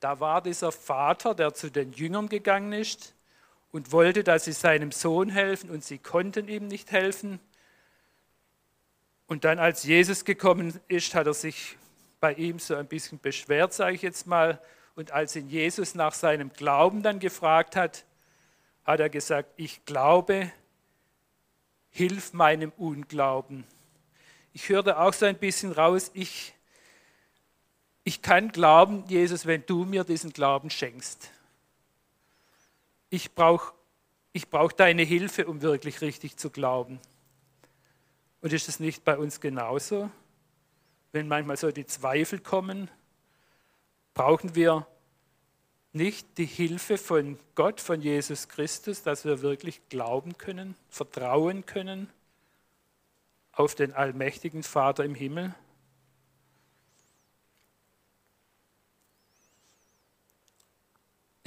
Da 0.00 0.18
war 0.18 0.42
dieser 0.42 0.72
Vater, 0.72 1.34
der 1.34 1.54
zu 1.54 1.70
den 1.70 1.92
Jüngern 1.92 2.28
gegangen 2.28 2.72
ist 2.72 3.14
und 3.70 3.92
wollte, 3.92 4.24
dass 4.24 4.46
sie 4.46 4.52
seinem 4.52 4.90
Sohn 4.90 5.28
helfen 5.28 5.70
und 5.70 5.84
sie 5.84 5.98
konnten 5.98 6.48
ihm 6.48 6.66
nicht 6.66 6.90
helfen. 6.90 7.38
Und 9.26 9.44
dann, 9.44 9.58
als 9.58 9.84
Jesus 9.84 10.24
gekommen 10.24 10.80
ist, 10.88 11.14
hat 11.14 11.26
er 11.26 11.34
sich 11.34 11.76
bei 12.18 12.32
ihm 12.32 12.58
so 12.58 12.74
ein 12.74 12.86
bisschen 12.86 13.18
beschwert, 13.20 13.74
sage 13.74 13.94
ich 13.94 14.02
jetzt 14.02 14.26
mal, 14.26 14.60
und 14.94 15.10
als 15.10 15.36
ihn 15.36 15.48
Jesus 15.48 15.94
nach 15.94 16.14
seinem 16.14 16.50
Glauben 16.54 17.02
dann 17.02 17.20
gefragt 17.20 17.76
hat, 17.76 18.06
hat 18.84 19.00
er 19.00 19.10
gesagt, 19.10 19.50
ich 19.56 19.84
glaube, 19.84 20.50
hilf 21.90 22.32
meinem 22.32 22.72
Unglauben. 22.78 23.64
Ich 24.54 24.70
hörte 24.70 24.98
auch 24.98 25.12
so 25.12 25.26
ein 25.26 25.36
bisschen 25.36 25.72
raus, 25.72 26.10
ich, 26.14 26.54
ich 28.06 28.22
kann 28.22 28.52
glauben, 28.52 29.02
Jesus, 29.08 29.46
wenn 29.46 29.66
du 29.66 29.84
mir 29.84 30.04
diesen 30.04 30.32
Glauben 30.32 30.70
schenkst. 30.70 31.28
Ich 33.10 33.34
brauche 33.34 33.74
ich 34.32 34.48
brauch 34.48 34.70
deine 34.70 35.02
Hilfe, 35.02 35.46
um 35.46 35.60
wirklich 35.60 36.02
richtig 36.02 36.36
zu 36.36 36.50
glauben. 36.50 37.00
Und 38.42 38.52
ist 38.52 38.68
es 38.68 38.78
nicht 38.78 39.02
bei 39.02 39.18
uns 39.18 39.40
genauso? 39.40 40.08
Wenn 41.10 41.26
manchmal 41.26 41.56
so 41.56 41.72
die 41.72 41.86
Zweifel 41.86 42.38
kommen, 42.38 42.88
brauchen 44.14 44.54
wir 44.54 44.86
nicht 45.92 46.38
die 46.38 46.46
Hilfe 46.46 46.98
von 46.98 47.40
Gott, 47.56 47.80
von 47.80 48.00
Jesus 48.00 48.46
Christus, 48.46 49.02
dass 49.02 49.24
wir 49.24 49.42
wirklich 49.42 49.80
glauben 49.88 50.38
können, 50.38 50.76
vertrauen 50.90 51.66
können 51.66 52.08
auf 53.50 53.74
den 53.74 53.94
allmächtigen 53.94 54.62
Vater 54.62 55.04
im 55.04 55.16
Himmel? 55.16 55.56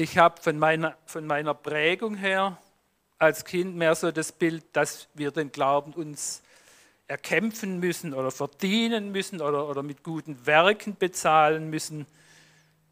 Ich 0.01 0.17
habe 0.17 0.41
von 0.41 0.57
meiner, 0.57 0.97
von 1.05 1.27
meiner 1.27 1.53
Prägung 1.53 2.15
her 2.15 2.57
als 3.17 3.43
Kind 3.43 3.75
mehr 3.75 3.95
so 3.95 4.11
das 4.11 4.31
Bild, 4.31 4.63
dass 4.71 5.09
wir 5.13 5.31
den 5.31 5.51
Glauben 5.51 5.91
uns 5.91 6.41
erkämpfen 7.09 7.81
müssen 7.81 8.13
oder 8.13 8.31
verdienen 8.31 9.11
müssen 9.11 9.41
oder, 9.41 9.67
oder 9.67 9.83
mit 9.83 10.01
guten 10.01 10.45
Werken 10.45 10.95
bezahlen 10.95 11.69
müssen. 11.69 12.05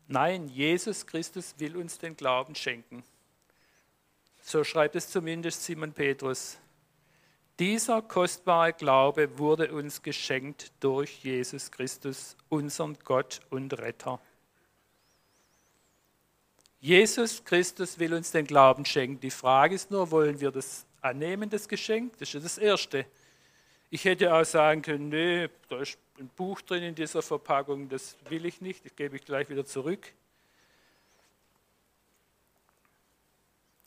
Nein, 0.09 0.49
Jesus 0.49 1.07
Christus 1.07 1.55
will 1.59 1.77
uns 1.77 1.97
den 1.97 2.17
Glauben 2.17 2.55
schenken. 2.55 3.05
So 4.41 4.65
schreibt 4.65 4.97
es 4.97 5.09
zumindest 5.09 5.63
Simon 5.63 5.93
Petrus. 5.93 6.57
Dieser 7.57 8.01
kostbare 8.01 8.73
Glaube 8.73 9.39
wurde 9.39 9.71
uns 9.71 10.01
geschenkt 10.01 10.73
durch 10.81 11.23
Jesus 11.23 11.71
Christus, 11.71 12.35
unseren 12.49 12.97
Gott 13.05 13.39
und 13.49 13.79
Retter. 13.79 14.19
Jesus 16.87 17.43
Christus 17.43 17.99
will 17.99 18.13
uns 18.13 18.31
den 18.31 18.47
Glauben 18.47 18.85
schenken. 18.85 19.19
Die 19.19 19.29
Frage 19.29 19.75
ist 19.75 19.91
nur, 19.91 20.09
wollen 20.09 20.39
wir 20.39 20.51
das 20.51 20.85
annehmen, 21.01 21.49
das 21.49 21.67
Geschenk? 21.67 22.17
Das 22.17 22.33
ist 22.33 22.45
das 22.45 22.57
Erste. 22.57 23.05
Ich 23.89 24.05
hätte 24.05 24.33
auch 24.33 24.45
sagen 24.45 24.83
können, 24.83 25.09
nee, 25.09 25.49
da 25.67 25.81
ist 25.81 25.97
ein 26.17 26.29
Buch 26.29 26.61
drin 26.61 26.83
in 26.83 26.95
dieser 26.95 27.21
Verpackung, 27.21 27.89
das 27.89 28.15
will 28.29 28.45
ich 28.45 28.61
nicht, 28.61 28.85
das 28.85 28.95
gebe 28.95 29.17
ich 29.17 29.25
gleich 29.25 29.49
wieder 29.49 29.65
zurück. 29.65 30.13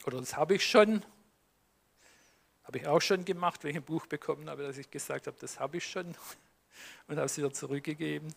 Oder 0.05 0.19
das 0.19 0.37
habe 0.37 0.57
ich 0.57 0.67
schon, 0.67 1.03
habe 2.65 2.77
ich 2.77 2.87
auch 2.87 3.01
schon 3.01 3.25
gemacht, 3.25 3.65
wenn 3.65 3.71
ich 3.71 3.77
ein 3.79 3.83
Buch 3.83 4.05
bekommen 4.09 4.51
habe, 4.51 4.63
dass 4.63 4.77
ich 4.77 4.91
gesagt 4.91 5.27
habe, 5.27 5.39
das 5.41 5.59
habe 5.59 5.79
ich 5.79 5.87
schon 5.87 6.05
und 7.09 7.17
habe 7.17 7.25
es 7.25 7.39
wieder 7.39 7.51
zurückgegeben. 7.51 8.35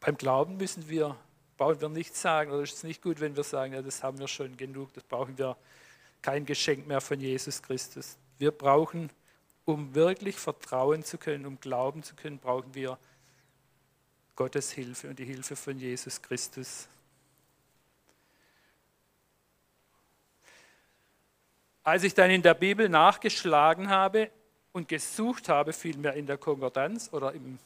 Beim 0.00 0.16
Glauben 0.16 0.56
müssen 0.56 0.88
wir, 0.88 1.16
brauchen 1.60 1.78
wir 1.78 1.90
nicht 1.90 2.16
sagen, 2.16 2.52
oder 2.52 2.62
ist 2.62 2.72
es 2.72 2.84
nicht 2.84 3.02
gut, 3.02 3.20
wenn 3.20 3.36
wir 3.36 3.44
sagen, 3.44 3.74
ja, 3.74 3.82
das 3.82 4.02
haben 4.02 4.18
wir 4.18 4.28
schon 4.28 4.56
genug, 4.56 4.94
das 4.94 5.04
brauchen 5.04 5.36
wir 5.36 5.58
kein 6.22 6.46
Geschenk 6.46 6.86
mehr 6.86 7.02
von 7.02 7.20
Jesus 7.20 7.62
Christus. 7.62 8.16
Wir 8.38 8.50
brauchen 8.50 9.10
um 9.66 9.94
wirklich 9.94 10.36
vertrauen 10.36 11.04
zu 11.04 11.18
können, 11.18 11.44
um 11.44 11.60
glauben 11.60 12.02
zu 12.02 12.14
können, 12.14 12.38
brauchen 12.38 12.74
wir 12.74 12.98
Gottes 14.36 14.72
Hilfe 14.72 15.10
und 15.10 15.18
die 15.18 15.26
Hilfe 15.26 15.54
von 15.54 15.78
Jesus 15.78 16.22
Christus. 16.22 16.88
Als 21.82 22.04
ich 22.04 22.14
dann 22.14 22.30
in 22.30 22.40
der 22.40 22.54
Bibel 22.54 22.88
nachgeschlagen 22.88 23.90
habe 23.90 24.30
und 24.72 24.88
gesucht 24.88 25.50
habe, 25.50 25.74
vielmehr 25.74 26.14
in 26.14 26.24
der 26.24 26.38
Konkordanz 26.38 27.10
oder 27.12 27.34
im, 27.34 27.58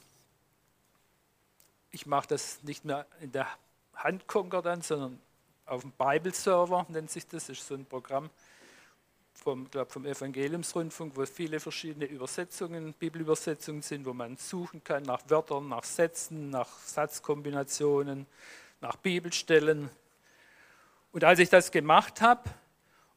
ich 1.92 2.06
mache 2.06 2.26
das 2.26 2.60
nicht 2.64 2.84
mehr 2.84 3.06
in 3.20 3.30
der 3.30 3.46
Handkonkordanz, 3.96 4.88
sondern 4.88 5.20
auf 5.66 5.82
dem 5.82 5.92
Bible-Server 5.92 6.86
nennt 6.88 7.10
sich 7.10 7.26
das, 7.26 7.46
das 7.46 7.58
ist 7.58 7.66
so 7.66 7.74
ein 7.74 7.86
Programm 7.86 8.30
vom, 9.34 9.70
glaub, 9.70 9.90
vom 9.90 10.06
Evangeliumsrundfunk, 10.06 11.16
wo 11.16 11.26
viele 11.26 11.60
verschiedene 11.60 12.06
Übersetzungen, 12.06 12.94
Bibelübersetzungen 12.94 13.82
sind, 13.82 14.06
wo 14.06 14.12
man 14.12 14.36
suchen 14.36 14.82
kann 14.84 15.02
nach 15.02 15.22
Wörtern, 15.28 15.68
nach 15.68 15.84
Sätzen, 15.84 16.50
nach 16.50 16.68
Satzkombinationen, 16.68 18.26
nach 18.80 18.96
Bibelstellen. 18.96 19.90
Und 21.12 21.24
als 21.24 21.38
ich 21.38 21.48
das 21.48 21.70
gemacht 21.70 22.20
habe 22.20 22.48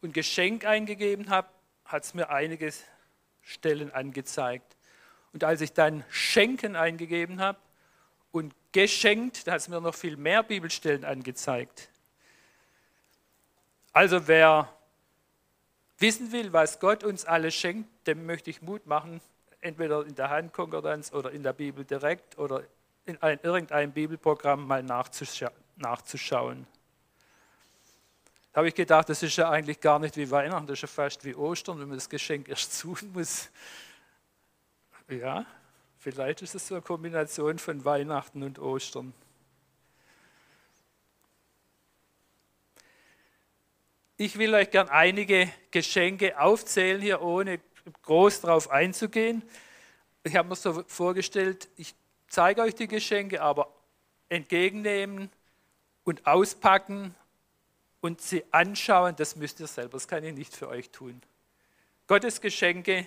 und 0.01 0.13
Geschenk 0.13 0.65
eingegeben 0.65 1.29
habe, 1.29 1.47
hat 1.85 2.03
es 2.03 2.13
mir 2.13 2.29
einige 2.29 2.73
Stellen 3.41 3.91
angezeigt. 3.91 4.75
Und 5.33 5.43
als 5.43 5.61
ich 5.61 5.73
dann 5.73 6.03
Schenken 6.09 6.75
eingegeben 6.75 7.39
habe 7.39 7.59
und 8.31 8.53
geschenkt, 8.71 9.47
da 9.47 9.53
hat 9.53 9.61
es 9.61 9.67
mir 9.67 9.81
noch 9.81 9.95
viel 9.95 10.17
mehr 10.17 10.43
Bibelstellen 10.43 11.05
angezeigt. 11.05 11.89
Also 13.93 14.27
wer 14.27 14.71
wissen 15.97 16.31
will, 16.31 16.53
was 16.53 16.79
Gott 16.79 17.03
uns 17.03 17.25
alles 17.25 17.55
schenkt, 17.55 17.89
dem 18.07 18.25
möchte 18.25 18.49
ich 18.49 18.61
Mut 18.61 18.85
machen, 18.85 19.21
entweder 19.61 20.05
in 20.05 20.15
der 20.15 20.29
Handkonkordanz 20.29 21.11
oder 21.13 21.31
in 21.31 21.43
der 21.43 21.53
Bibel 21.53 21.83
direkt 21.83 22.37
oder 22.37 22.63
in 23.05 23.21
ein, 23.21 23.39
irgendeinem 23.41 23.91
Bibelprogramm 23.91 24.67
mal 24.67 24.83
nachzuscha 24.83 25.51
nachzuschauen. 25.77 26.67
Da 28.51 28.59
habe 28.59 28.69
ich 28.69 28.75
gedacht, 28.75 29.07
das 29.09 29.21
ist 29.21 29.35
ja 29.35 29.49
eigentlich 29.49 29.79
gar 29.79 29.99
nicht 29.99 30.17
wie 30.17 30.31
Weihnachten, 30.31 30.65
das 30.65 30.79
ist 30.79 30.81
ja 30.81 30.87
fast 30.87 31.23
wie 31.23 31.35
Ostern, 31.35 31.79
wenn 31.79 31.87
man 31.87 31.97
das 31.97 32.09
Geschenk 32.09 32.49
erst 32.49 32.73
suchen 32.73 33.13
muss. 33.13 33.49
Ja, 35.07 35.45
vielleicht 36.11 36.41
ist 36.41 36.55
es 36.55 36.65
so 36.65 36.75
eine 36.75 36.81
Kombination 36.81 37.59
von 37.59 37.83
Weihnachten 37.83 38.41
und 38.41 38.59
Ostern. 38.59 39.13
Ich 44.15 44.37
will 44.37 44.55
euch 44.55 44.71
gern 44.71 44.87
einige 44.87 45.51
Geschenke 45.69 46.39
aufzählen 46.39 47.01
hier, 47.01 47.21
ohne 47.21 47.59
groß 48.03 48.39
darauf 48.39 48.71
einzugehen. 48.71 49.43
Ich 50.23 50.37
habe 50.37 50.47
mir 50.47 50.55
so 50.55 50.81
vorgestellt, 50.87 51.67
ich 51.75 51.93
zeige 52.29 52.61
euch 52.61 52.73
die 52.73 52.87
Geschenke, 52.87 53.41
aber 53.41 53.69
entgegennehmen 54.29 55.29
und 56.05 56.25
auspacken 56.25 57.15
und 57.99 58.21
sie 58.21 58.45
anschauen, 58.51 59.13
das 59.17 59.35
müsst 59.35 59.59
ihr 59.59 59.67
selber, 59.67 59.97
das 59.97 60.07
kann 60.07 60.23
ich 60.23 60.33
nicht 60.33 60.55
für 60.55 60.69
euch 60.69 60.89
tun. 60.89 61.21
Gottes 62.07 62.39
Geschenke 62.39 63.05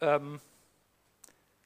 ähm, 0.00 0.40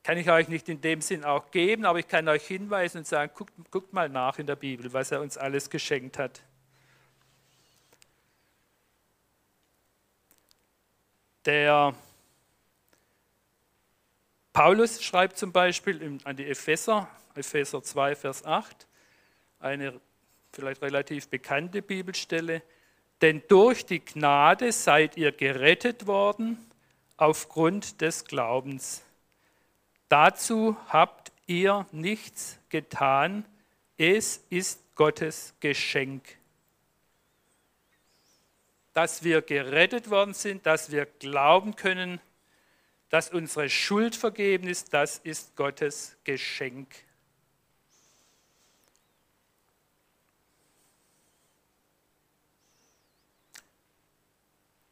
kann 0.08 0.16
ich 0.16 0.30
euch 0.30 0.48
nicht 0.48 0.70
in 0.70 0.80
dem 0.80 1.02
Sinn 1.02 1.22
auch 1.22 1.50
geben, 1.50 1.84
aber 1.84 1.98
ich 1.98 2.08
kann 2.08 2.28
euch 2.28 2.46
hinweisen 2.46 3.00
und 3.00 3.06
sagen, 3.06 3.30
guckt, 3.34 3.52
guckt 3.70 3.92
mal 3.92 4.08
nach 4.08 4.38
in 4.38 4.46
der 4.46 4.56
Bibel, 4.56 4.90
was 4.94 5.10
er 5.10 5.20
uns 5.20 5.36
alles 5.36 5.68
geschenkt 5.68 6.16
hat. 6.16 6.40
Der 11.44 11.94
Paulus 14.54 15.04
schreibt 15.04 15.36
zum 15.36 15.52
Beispiel 15.52 16.18
an 16.24 16.36
die 16.36 16.46
Epheser, 16.46 17.06
Epheser 17.34 17.82
2, 17.82 18.16
Vers 18.16 18.46
8, 18.46 18.86
eine 19.60 20.00
vielleicht 20.54 20.80
relativ 20.80 21.28
bekannte 21.28 21.82
Bibelstelle, 21.82 22.62
denn 23.20 23.42
durch 23.46 23.84
die 23.84 24.02
Gnade 24.02 24.72
seid 24.72 25.18
ihr 25.18 25.32
gerettet 25.32 26.06
worden 26.06 26.56
aufgrund 27.18 28.00
des 28.00 28.24
Glaubens. 28.24 29.04
Dazu 30.08 30.76
habt 30.88 31.32
ihr 31.46 31.86
nichts 31.92 32.58
getan, 32.68 33.44
es 33.96 34.44
ist 34.48 34.80
Gottes 34.94 35.54
Geschenk 35.60 36.38
dass 38.98 39.22
wir 39.22 39.42
gerettet 39.42 40.10
worden 40.10 40.34
sind, 40.34 40.66
dass 40.66 40.90
wir 40.90 41.06
glauben 41.06 41.76
können, 41.76 42.20
dass 43.10 43.30
unsere 43.30 43.70
Schuld 43.70 44.16
vergeben 44.16 44.66
ist, 44.66 44.92
das 44.92 45.18
ist 45.18 45.54
Gottes 45.54 46.16
Geschenk. 46.24 46.88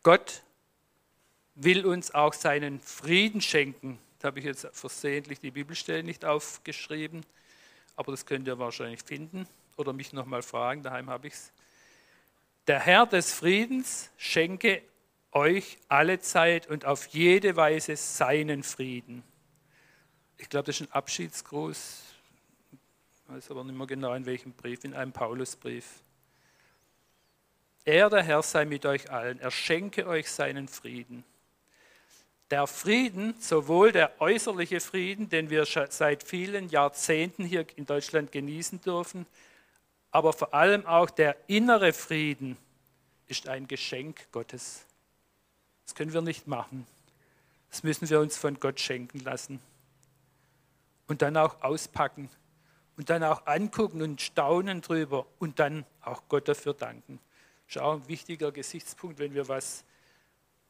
Gott 0.05 0.45
will 1.57 1.85
uns 1.85 2.15
auch 2.15 2.33
seinen 2.33 2.79
Frieden 2.79 3.41
schenken. 3.41 3.99
Habe 4.27 4.41
ich 4.41 4.45
jetzt 4.45 4.67
versehentlich 4.73 5.39
die 5.39 5.53
Bibelstelle 5.53 6.03
nicht 6.03 6.25
aufgeschrieben, 6.25 7.25
aber 7.95 8.11
das 8.11 8.27
könnt 8.27 8.49
ihr 8.49 8.59
wahrscheinlich 8.59 9.03
finden 9.03 9.47
oder 9.77 9.93
mich 9.93 10.13
nochmal 10.13 10.43
fragen, 10.43 10.83
daheim 10.83 11.09
habe 11.09 11.29
ich 11.29 11.35
es. 11.35 11.53
Der 12.67 12.81
Herr 12.81 13.07
des 13.07 13.33
Friedens 13.33 14.11
schenke 14.17 14.83
euch 15.31 15.79
alle 15.89 16.19
Zeit 16.19 16.67
und 16.67 16.85
auf 16.85 17.07
jede 17.07 17.55
Weise 17.55 17.95
seinen 17.97 18.65
Frieden. 18.65 19.23
Ich 20.39 20.49
glaube, 20.49 20.67
das 20.67 20.81
ist 20.81 20.89
ein 20.89 20.93
Abschiedsgruß. 20.93 22.03
Ich 22.73 23.33
weiß 23.33 23.51
aber 23.53 23.63
nicht 23.63 23.77
mehr 23.77 23.87
genau 23.87 24.15
in 24.15 24.27
welchem 24.27 24.53
Brief, 24.53 24.83
in 24.83 24.95
einem 24.95 25.13
Paulusbrief. 25.13 25.87
Er, 27.85 28.11
der 28.11 28.25
Herr, 28.25 28.43
sei 28.43 28.65
mit 28.65 28.85
euch 28.87 29.09
allen. 29.11 29.39
Er 29.39 29.53
schenke 29.53 30.09
euch 30.09 30.29
seinen 30.29 30.67
Frieden. 30.67 31.23
Der 32.51 32.67
Frieden, 32.67 33.35
sowohl 33.41 33.93
der 33.93 34.21
äußerliche 34.21 34.81
Frieden, 34.81 35.29
den 35.29 35.51
wir 35.51 35.65
seit 35.67 36.23
vielen 36.23 36.69
Jahrzehnten 36.69 37.45
hier 37.45 37.67
in 37.77 37.87
Deutschland 37.87 38.31
genießen 38.31 38.81
dürfen, 38.81 39.27
aber 40.13 40.33
vor 40.33 40.55
allem 40.55 40.87
auch 40.87 41.11
der 41.11 41.37
innere 41.47 41.93
Frieden 41.93 42.57
ist 43.27 43.49
ein 43.49 43.67
Geschenk 43.69 44.31
Gottes. 44.33 44.87
Das 45.85 45.95
können 45.95 46.13
wir 46.13 46.23
nicht 46.23 46.47
machen. 46.47 46.87
Das 47.71 47.83
müssen 47.83 48.09
wir 48.09 48.21
uns 48.21 48.37
von 48.37 48.59
Gott 48.59 48.81
schenken 48.81 49.21
lassen. 49.21 49.61
Und 51.07 51.23
dann 51.23 51.37
auch 51.37 51.63
auspacken. 51.63 52.31
Und 52.97 53.11
dann 53.11 53.23
auch 53.23 53.47
angucken 53.47 54.01
und 54.01 54.21
staunen 54.21 54.81
drüber. 54.81 55.27
Und 55.39 55.59
dann 55.59 55.85
auch 56.01 56.23
Gott 56.29 56.49
dafür 56.49 56.75
danken. 56.75 57.21
Das 57.67 57.77
ist 57.77 57.83
auch 57.83 57.95
ein 57.95 58.09
wichtiger 58.09 58.53
Gesichtspunkt, 58.53 59.19
wenn 59.19 59.35
wir 59.35 59.49
was 59.49 59.85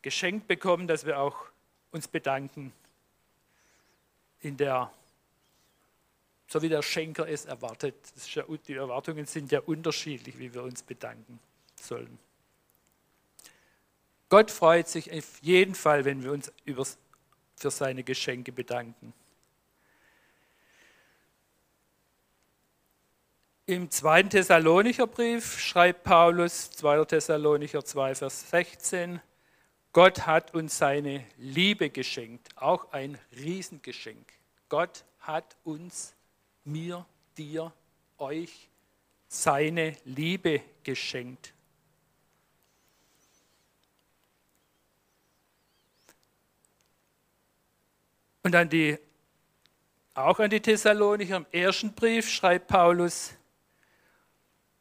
geschenkt 0.03 0.49
bekommen, 0.49 0.87
dass 0.87 1.07
wir 1.07 1.21
auch 1.21 1.37
uns 1.97 2.07
bedanken. 2.07 2.73
In 4.41 4.57
der 4.57 4.93
so 6.49 6.63
wie 6.63 6.69
der 6.69 6.83
Schenker 6.83 7.29
es 7.29 7.45
erwartet. 7.45 7.95
Ja, 8.33 8.45
die 8.67 8.75
Erwartungen 8.75 9.27
sind 9.27 9.51
ja 9.51 9.61
unterschiedlich, 9.61 10.39
wie 10.39 10.55
wir 10.55 10.63
uns 10.63 10.83
bedanken 10.83 11.41
sollen. 11.75 12.19
Gott 14.29 14.51
freut 14.51 14.89
sich 14.89 15.13
auf 15.13 15.39
jeden 15.43 15.75
Fall, 15.75 16.05
wenn 16.05 16.23
wir 16.23 16.33
uns 16.33 16.53
für 17.57 17.71
seine 17.71 18.03
Geschenke 18.03 18.53
bedanken. 18.53 19.13
Im 23.69 23.91
zweiten 23.91 24.31
Thessalonicher 24.31 25.09
Brief 25.09 25.59
schreibt 25.59 26.05
Paulus, 26.05 26.71
2. 26.71 27.05
Thessalonicher 27.05 27.85
2, 27.85 28.15
Vers 28.15 28.51
16, 28.51 29.21
Gott 29.97 30.27
hat 30.27 30.53
uns 30.53 30.77
seine 30.77 31.25
Liebe 31.39 31.89
geschenkt, 31.89 32.51
auch 32.55 32.93
ein 32.93 33.19
Riesengeschenk. 33.35 34.31
Gott 34.69 35.07
hat 35.21 35.57
uns 35.65 36.15
mir, 36.65 37.07
dir, 37.39 37.73
euch 38.19 38.69
seine 39.27 39.97
Liebe 40.05 40.61
geschenkt. 40.83 41.55
Und 48.43 48.55
an 48.55 48.69
die, 48.69 48.99
auch 50.13 50.39
an 50.41 50.51
die 50.51 50.61
Thessalonicher 50.61 51.39
im 51.39 51.47
ersten 51.53 51.95
Brief 51.95 52.29
schreibt 52.29 52.69
Paulus, 52.69 53.33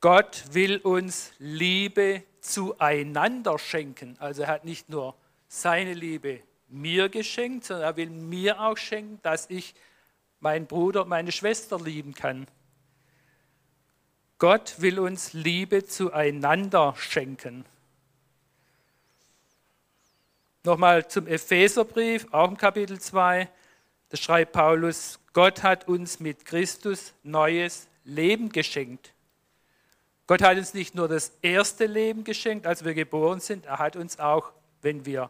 Gott 0.02 0.44
will 0.52 0.76
uns 0.80 1.32
Liebe 1.40 2.26
zueinander 2.46 3.60
schenken. 3.60 4.16
Also 4.20 4.44
er 4.44 4.48
hat 4.48 4.66
nicht 4.66 4.90
nur 4.90 5.16
seine 5.48 5.94
Liebe 5.94 6.42
mir 6.68 7.10
geschenkt, 7.10 7.66
sondern 7.66 7.86
er 7.86 7.98
will 7.98 8.10
mir 8.10 8.60
auch 8.60 8.78
schenken, 8.78 9.20
dass 9.22 9.50
ich 9.50 9.76
meinen 10.40 10.68
Bruder, 10.68 11.06
meine 11.06 11.32
Schwester 11.32 11.80
lieben 11.80 12.14
kann. 12.14 12.48
Gott 14.38 14.76
will 14.80 15.00
uns 15.00 15.34
Liebe 15.34 15.86
zueinander 15.86 16.94
schenken. 16.98 17.66
Nochmal 20.64 21.08
zum 21.08 21.28
Epheserbrief, 21.28 22.28
auch 22.32 22.50
im 22.50 22.58
Kapitel 22.58 23.00
2, 23.00 23.50
da 24.10 24.18
schreibt 24.18 24.52
Paulus, 24.52 25.20
Gott 25.34 25.64
hat 25.64 25.88
uns 25.88 26.20
mit 26.20 26.46
Christus 26.46 27.14
neues 27.24 27.88
Leben 28.04 28.50
geschenkt. 28.50 29.15
Gott 30.28 30.42
hat 30.42 30.58
uns 30.58 30.74
nicht 30.74 30.96
nur 30.96 31.08
das 31.08 31.34
erste 31.42 31.86
Leben 31.86 32.24
geschenkt, 32.24 32.66
als 32.66 32.84
wir 32.84 32.94
geboren 32.94 33.40
sind, 33.40 33.66
er 33.66 33.78
hat 33.78 33.96
uns 33.96 34.20
auch, 34.20 34.52
wenn 34.82 35.06
wir 35.06 35.30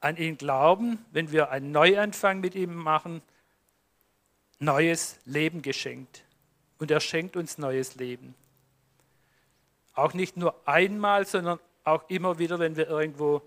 an 0.00 0.16
ihn 0.16 0.36
glauben, 0.36 1.04
wenn 1.12 1.30
wir 1.32 1.50
einen 1.50 1.72
Neuanfang 1.72 2.40
mit 2.40 2.54
ihm 2.54 2.74
machen, 2.74 3.22
neues 4.58 5.18
Leben 5.24 5.62
geschenkt. 5.62 6.24
Und 6.78 6.90
er 6.90 7.00
schenkt 7.00 7.36
uns 7.36 7.58
neues 7.58 7.96
Leben. 7.96 8.34
Auch 9.94 10.14
nicht 10.14 10.36
nur 10.36 10.54
einmal, 10.66 11.26
sondern 11.26 11.58
auch 11.84 12.08
immer 12.08 12.38
wieder, 12.38 12.58
wenn 12.58 12.76
wir 12.76 12.88
irgendwo 12.88 13.42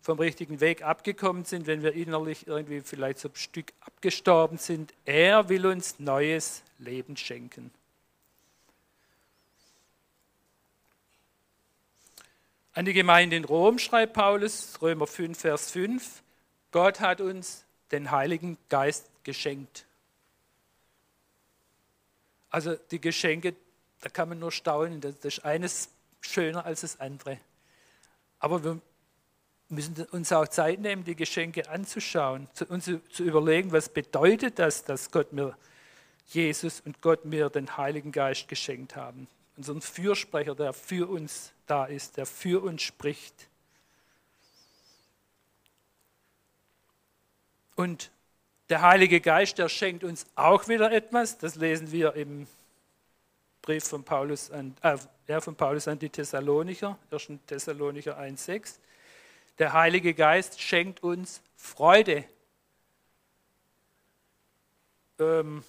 vom 0.00 0.18
richtigen 0.18 0.60
Weg 0.60 0.82
abgekommen 0.82 1.44
sind, 1.44 1.66
wenn 1.66 1.82
wir 1.82 1.92
innerlich 1.92 2.46
irgendwie 2.46 2.80
vielleicht 2.80 3.18
so 3.18 3.28
ein 3.28 3.34
Stück 3.34 3.72
abgestorben 3.80 4.56
sind. 4.56 4.94
Er 5.04 5.48
will 5.48 5.66
uns 5.66 5.98
neues 5.98 6.62
Leben 6.78 7.16
schenken. 7.16 7.70
An 12.72 12.84
die 12.84 12.92
Gemeinde 12.92 13.34
in 13.36 13.44
Rom 13.44 13.80
schreibt 13.80 14.12
Paulus, 14.12 14.80
Römer 14.80 15.08
5, 15.08 15.36
Vers 15.36 15.72
5, 15.72 16.22
Gott 16.70 17.00
hat 17.00 17.20
uns 17.20 17.64
den 17.90 18.12
Heiligen 18.12 18.58
Geist 18.68 19.10
geschenkt. 19.24 19.86
Also 22.48 22.76
die 22.92 23.00
Geschenke, 23.00 23.56
da 24.00 24.08
kann 24.08 24.28
man 24.28 24.38
nur 24.38 24.52
staunen, 24.52 25.00
das 25.00 25.16
ist 25.24 25.44
eines 25.44 25.88
schöner 26.20 26.64
als 26.64 26.82
das 26.82 27.00
andere. 27.00 27.38
Aber 28.38 28.62
wir 28.62 28.80
müssen 29.68 30.04
uns 30.12 30.32
auch 30.32 30.46
Zeit 30.46 30.78
nehmen, 30.78 31.02
die 31.02 31.16
Geschenke 31.16 31.68
anzuschauen, 31.68 32.48
uns 32.68 32.84
zu, 32.84 33.02
zu 33.08 33.24
überlegen, 33.24 33.72
was 33.72 33.88
bedeutet 33.88 34.60
das, 34.60 34.84
dass 34.84 35.10
Gott 35.10 35.32
mir 35.32 35.56
Jesus 36.28 36.80
und 36.80 37.00
Gott 37.02 37.24
mir 37.24 37.50
den 37.50 37.76
Heiligen 37.76 38.12
Geist 38.12 38.46
geschenkt 38.46 38.94
haben. 38.94 39.26
Unseren 39.56 39.80
Fürsprecher, 39.80 40.54
der 40.54 40.72
für 40.72 41.08
uns 41.10 41.52
da 41.70 41.84
ist, 41.84 42.16
der 42.16 42.26
für 42.26 42.62
uns 42.62 42.82
spricht. 42.82 43.48
Und 47.76 48.10
der 48.68 48.82
Heilige 48.82 49.20
Geist, 49.20 49.58
der 49.58 49.68
schenkt 49.68 50.04
uns 50.04 50.26
auch 50.34 50.68
wieder 50.68 50.92
etwas. 50.92 51.38
Das 51.38 51.54
lesen 51.54 51.92
wir 51.92 52.14
im 52.14 52.46
Brief 53.62 53.84
von 53.84 54.04
Paulus 54.04 54.50
an, 54.50 54.76
äh, 54.82 54.96
ja, 55.28 55.40
von 55.40 55.54
Paulus 55.54 55.86
an 55.88 55.98
die 55.98 56.08
Thessalonicher, 56.08 56.98
1. 57.10 57.32
Thessalonicher 57.46 58.18
1,6. 58.18 58.78
Der 59.58 59.72
Heilige 59.72 60.14
Geist 60.14 60.60
schenkt 60.60 61.02
uns 61.02 61.42
Freude. 61.56 62.24
Ähm, 65.18 65.62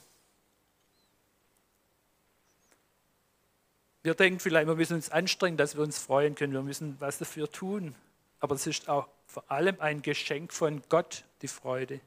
wir 4.04 4.16
denken 4.16 4.40
vielleicht, 4.40 4.68
wir 4.68 4.76
müssen 4.76 4.96
uns 4.96 5.10
anstrengen, 5.10 5.58
dass 5.58 5.76
wir 5.76 5.84
uns 5.84 5.98
freuen 5.98 6.36
können. 6.36 6.54
Wir 6.54 6.64
müssen 6.64 6.96
was 7.00 7.18
dafür 7.20 7.52
tun. 7.52 7.96
Aber 8.40 8.56
es 8.56 8.66
ist 8.66 8.90
auch 8.90 9.08
vor 9.28 9.50
allem 9.52 9.80
ein 9.80 10.02
Geschenk 10.02 10.52
von 10.52 10.82
Gott, 10.90 11.24
die 11.42 11.48
Freude. 11.48 12.02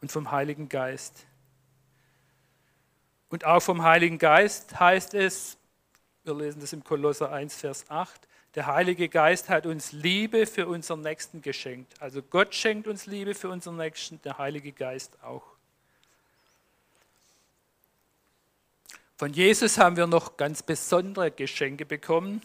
Und 0.00 0.10
vom 0.10 0.30
Heiligen 0.30 0.68
Geist. 0.68 1.26
Und 3.28 3.44
auch 3.44 3.60
vom 3.60 3.82
Heiligen 3.82 4.18
Geist 4.18 4.80
heißt 4.80 5.12
es, 5.14 5.58
wir 6.24 6.34
lesen 6.34 6.60
das 6.60 6.72
im 6.72 6.82
Kolosser 6.82 7.30
1, 7.30 7.56
Vers 7.56 7.84
8, 7.90 8.26
der 8.54 8.66
Heilige 8.66 9.08
Geist 9.08 9.50
hat 9.50 9.66
uns 9.66 9.92
Liebe 9.92 10.46
für 10.46 10.66
unseren 10.66 11.02
Nächsten 11.02 11.42
geschenkt. 11.42 12.00
Also 12.00 12.22
Gott 12.22 12.54
schenkt 12.54 12.88
uns 12.88 13.06
Liebe 13.06 13.34
für 13.34 13.50
unseren 13.50 13.76
Nächsten, 13.76 14.20
der 14.22 14.38
Heilige 14.38 14.72
Geist 14.72 15.22
auch. 15.22 15.57
Von 19.18 19.32
Jesus 19.32 19.78
haben 19.78 19.96
wir 19.96 20.06
noch 20.06 20.36
ganz 20.36 20.62
besondere 20.62 21.32
Geschenke 21.32 21.84
bekommen. 21.84 22.40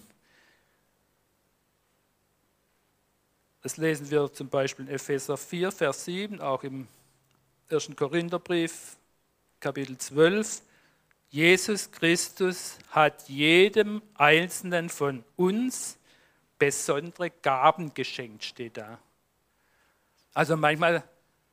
Das 3.61 3.77
lesen 3.77 4.09
wir 4.09 4.33
zum 4.33 4.49
Beispiel 4.49 4.87
in 4.87 4.91
Epheser 4.95 5.37
4, 5.37 5.71
Vers 5.71 6.05
7, 6.05 6.41
auch 6.41 6.63
im 6.63 6.87
1. 7.69 7.91
Korintherbrief, 7.95 8.97
Kapitel 9.59 9.99
12. 9.99 10.63
Jesus 11.29 11.91
Christus 11.91 12.79
hat 12.89 13.29
jedem 13.29 14.01
Einzelnen 14.15 14.89
von 14.89 15.23
uns 15.35 15.99
besondere 16.57 17.29
Gaben 17.29 17.93
geschenkt, 17.93 18.45
steht 18.45 18.77
da. 18.77 18.97
Also 20.33 20.57
manchmal, 20.57 21.03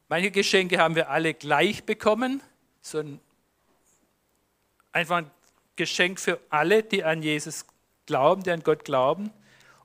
manche 0.09 0.31
Geschenke 0.31 0.79
haben 0.79 0.95
wir 0.95 1.11
alle 1.11 1.35
gleich 1.35 1.85
bekommen, 1.85 2.41
so 2.81 3.01
ein, 3.01 3.21
einfach 4.93 5.19
ein 5.19 5.31
Geschenk 5.77 6.21
für 6.21 6.41
alle, 6.51 6.83
die 6.83 7.05
an 7.05 7.23
Jesus 7.23 7.65
glauben, 8.07 8.43
die 8.43 8.51
an 8.51 8.63
Gott 8.63 8.85
glauben. 8.85 9.31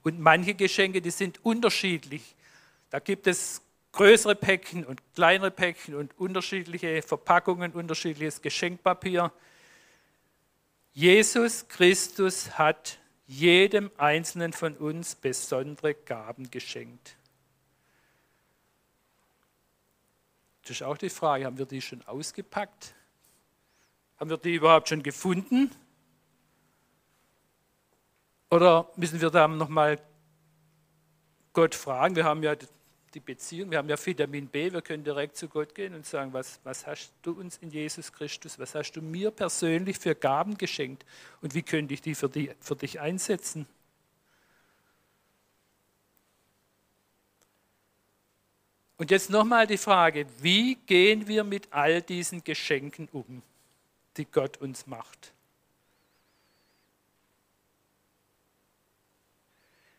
Und 0.04 0.20
manche 0.20 0.54
Geschenke, 0.54 1.02
die 1.02 1.12
sind 1.12 1.44
unterschiedlich. 1.44 2.36
Da 2.89 3.00
gibt 3.00 3.28
es 3.28 3.62
größere 3.91 4.36
Päckchen 4.36 4.86
und 4.86 5.02
kleinere 5.15 5.52
Päckchen 5.52 5.96
und 5.96 6.18
unterschiedliche 6.20 7.02
Verpackungen, 7.02 7.72
unterschiedliches 7.72 8.41
Geschenkpapier. 8.41 9.32
Jesus 10.94 11.68
Christus 11.68 12.58
hat 12.58 13.00
jedem 13.26 13.89
Einzelnen 13.98 14.54
von 14.54 14.76
uns 14.78 15.15
besondere 15.15 15.94
Gaben 15.94 16.52
geschenkt. 16.52 17.15
Das 20.63 20.72
ist 20.72 20.84
auch 20.84 20.98
die 20.98 21.10
Frage, 21.10 21.46
haben 21.46 21.58
wir 21.58 21.65
die 21.65 21.82
schon 21.82 22.02
ausgepackt? 22.04 22.96
Haben 24.17 24.30
wir 24.30 24.38
die 24.38 24.56
überhaupt 24.56 24.89
schon 24.89 25.04
gefunden? 25.04 25.71
Oder 28.49 28.89
müssen 28.95 29.19
wir 29.19 29.30
da 29.30 29.47
nochmal 29.47 29.99
Gott 31.54 31.75
fragen? 31.75 32.15
Wir 32.15 32.23
haben 32.23 32.43
ja 32.43 32.56
die 33.15 33.19
Beziehung. 33.19 33.71
Wir 33.71 33.78
haben 33.78 33.89
ja 33.89 33.97
Vitamin 34.04 34.47
B, 34.47 34.71
wir 34.71 34.82
können 34.82 35.04
direkt 35.04 35.38
zu 35.38 35.47
Gott 35.47 35.73
gehen 35.73 35.95
und 35.95 36.06
sagen, 36.06 36.34
was, 36.34 36.60
was 36.63 36.86
hast 36.86 37.13
du 37.21 37.32
uns 37.32 37.58
in 37.58 37.71
Jesus 37.71 38.12
Christus, 38.12 38.60
was 38.60 38.75
hast 38.75 38.91
du 38.93 39.01
mir 39.01 39.32
persönlich 39.32 39.97
für 39.97 40.13
Gaben 40.13 40.58
geschenkt 40.58 41.06
und 41.41 41.56
wie 41.56 41.63
könnte 41.63 41.93
ich 41.93 42.01
die 42.01 42.13
für, 42.13 42.30
die, 42.30 42.51
für 42.60 42.75
dich 42.75 42.99
einsetzen? 42.99 43.65
Und 48.97 49.12
jetzt 49.12 49.30
nochmal 49.30 49.67
die 49.67 49.78
Frage, 49.78 50.25
wie 50.39 50.75
gehen 50.75 51.28
wir 51.28 51.43
mit 51.43 51.71
all 51.71 52.01
diesen 52.01 52.43
Geschenken 52.43 53.10
um, 53.12 53.41
die 54.17 54.25
Gott 54.25 54.58
uns 54.58 54.88
macht? 54.88 55.34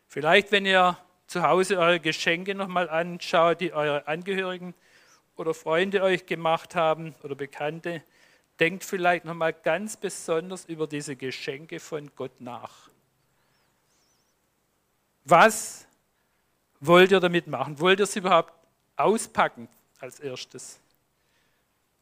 Vielleicht, 0.09 0.51
wenn 0.53 0.65
ihr 0.65 0.99
zu 1.27 1.43
Hause 1.43 1.79
eure 1.79 2.01
Geschenke 2.01 2.55
nochmal 2.55 2.89
anschaut, 2.89 3.61
die 3.61 3.73
eure 3.73 4.07
Angehörigen 4.07 4.75
oder 5.37 5.53
Freunde 5.53 6.03
euch 6.03 6.25
gemacht 6.27 6.75
haben 6.75 7.15
oder 7.23 7.35
Bekannte, 7.35 8.03
denkt 8.59 8.85
vielleicht 8.85 9.25
nochmal 9.25 9.53
ganz 9.53 9.97
besonders 9.97 10.65
über 10.65 10.87
diese 10.87 11.17
Geschenke 11.17 11.81
von 11.81 12.11
Gott 12.17 12.41
nach. 12.41 12.89
Was 15.25 15.87
wollt 16.81 17.11
ihr 17.11 17.21
damit 17.21 17.47
machen? 17.47 17.79
Wollt 17.81 18.01
ihr 18.01 18.07
sie 18.07 18.21
überhaupt 18.21 18.55
auspacken 18.97 19.69
als 19.99 20.21
erstes? 20.21 20.81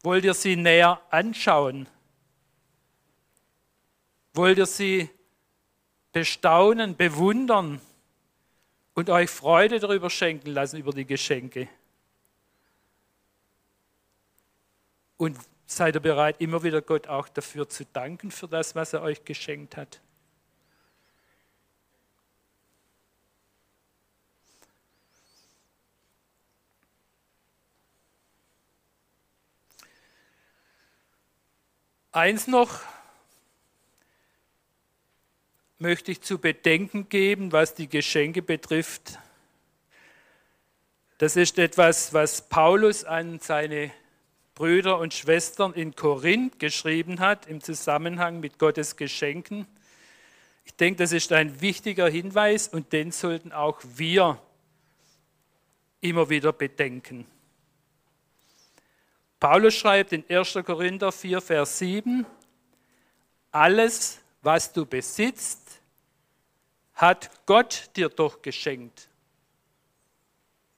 Wollt 0.03 0.25
ihr 0.25 0.35
sie 0.35 0.57
näher 0.57 1.01
anschauen? 1.11 1.89
Wollt 4.35 4.59
ihr 4.59 4.67
sie 4.67 5.09
bestaunen, 6.13 6.97
bewundern? 6.97 7.81
und 8.95 9.11
euch 9.11 9.29
Freude 9.29 9.81
darüber 9.81 10.09
schenken 10.09 10.51
lassen, 10.51 10.79
über 10.79 10.93
die 10.93 11.05
Geschenke. 11.05 11.69
Und 15.17 15.37
seid 15.67 15.97
ihr 15.97 16.01
bereit, 16.01 16.41
immer 16.41 16.63
wieder 16.63 16.81
Gott 16.81 17.09
auch 17.09 17.29
dafür 17.29 17.69
zu 17.69 17.85
danken, 17.85 18.31
für 18.31 18.49
das, 18.49 18.75
was 18.75 18.93
er 18.93 19.03
euch 19.03 19.25
geschenkt 19.25 19.77
hat? 19.77 20.01
Eins 32.13 32.47
noch, 32.47 32.81
möchte 35.79 36.13
ich 36.13 36.21
zu 36.21 36.39
bedenken 36.39 37.09
geben, 37.09 37.53
was 37.53 37.75
die 37.75 37.89
Geschenke 37.89 38.43
betrifft. 38.43 39.19
Das 41.19 41.37
ist 41.37 41.59
etwas, 41.59 42.13
was 42.13 42.49
Paulus 42.49 43.05
an 43.05 43.39
seine 43.41 43.93
Brüder 44.55 44.99
und 44.99 45.15
Schwestern 45.15 45.73
in 45.73 45.97
Korinth 45.97 46.59
geschrieben 46.59 47.21
hat 47.21 47.47
im 47.47 47.61
Zusammenhang 47.61 48.41
mit 48.41 48.59
Gottes 48.59 48.97
Geschenken. 48.97 49.67
Ich 50.65 50.77
denke, 50.77 50.99
das 50.99 51.13
ist 51.13 51.33
ein 51.33 51.61
wichtiger 51.61 52.09
Hinweis 52.09 52.69
und 52.69 52.93
den 52.93 53.11
sollten 53.11 53.53
auch 53.53 53.81
wir 53.83 54.41
immer 56.01 56.31
wieder 56.31 56.53
bedenken. 56.53 57.27
Paulus 59.41 59.75
schreibt 59.75 60.13
in 60.13 60.25
1. 60.29 60.59
Korinther 60.65 61.13
4, 61.13 61.41
Vers 61.41 61.79
7, 61.79 62.25
alles, 63.51 64.21
was 64.41 64.73
du 64.73 64.87
besitzt, 64.87 65.64
hat 66.95 67.31
Gott 67.47 67.91
dir 67.97 68.09
doch 68.09 68.43
geschenkt. 68.43 69.09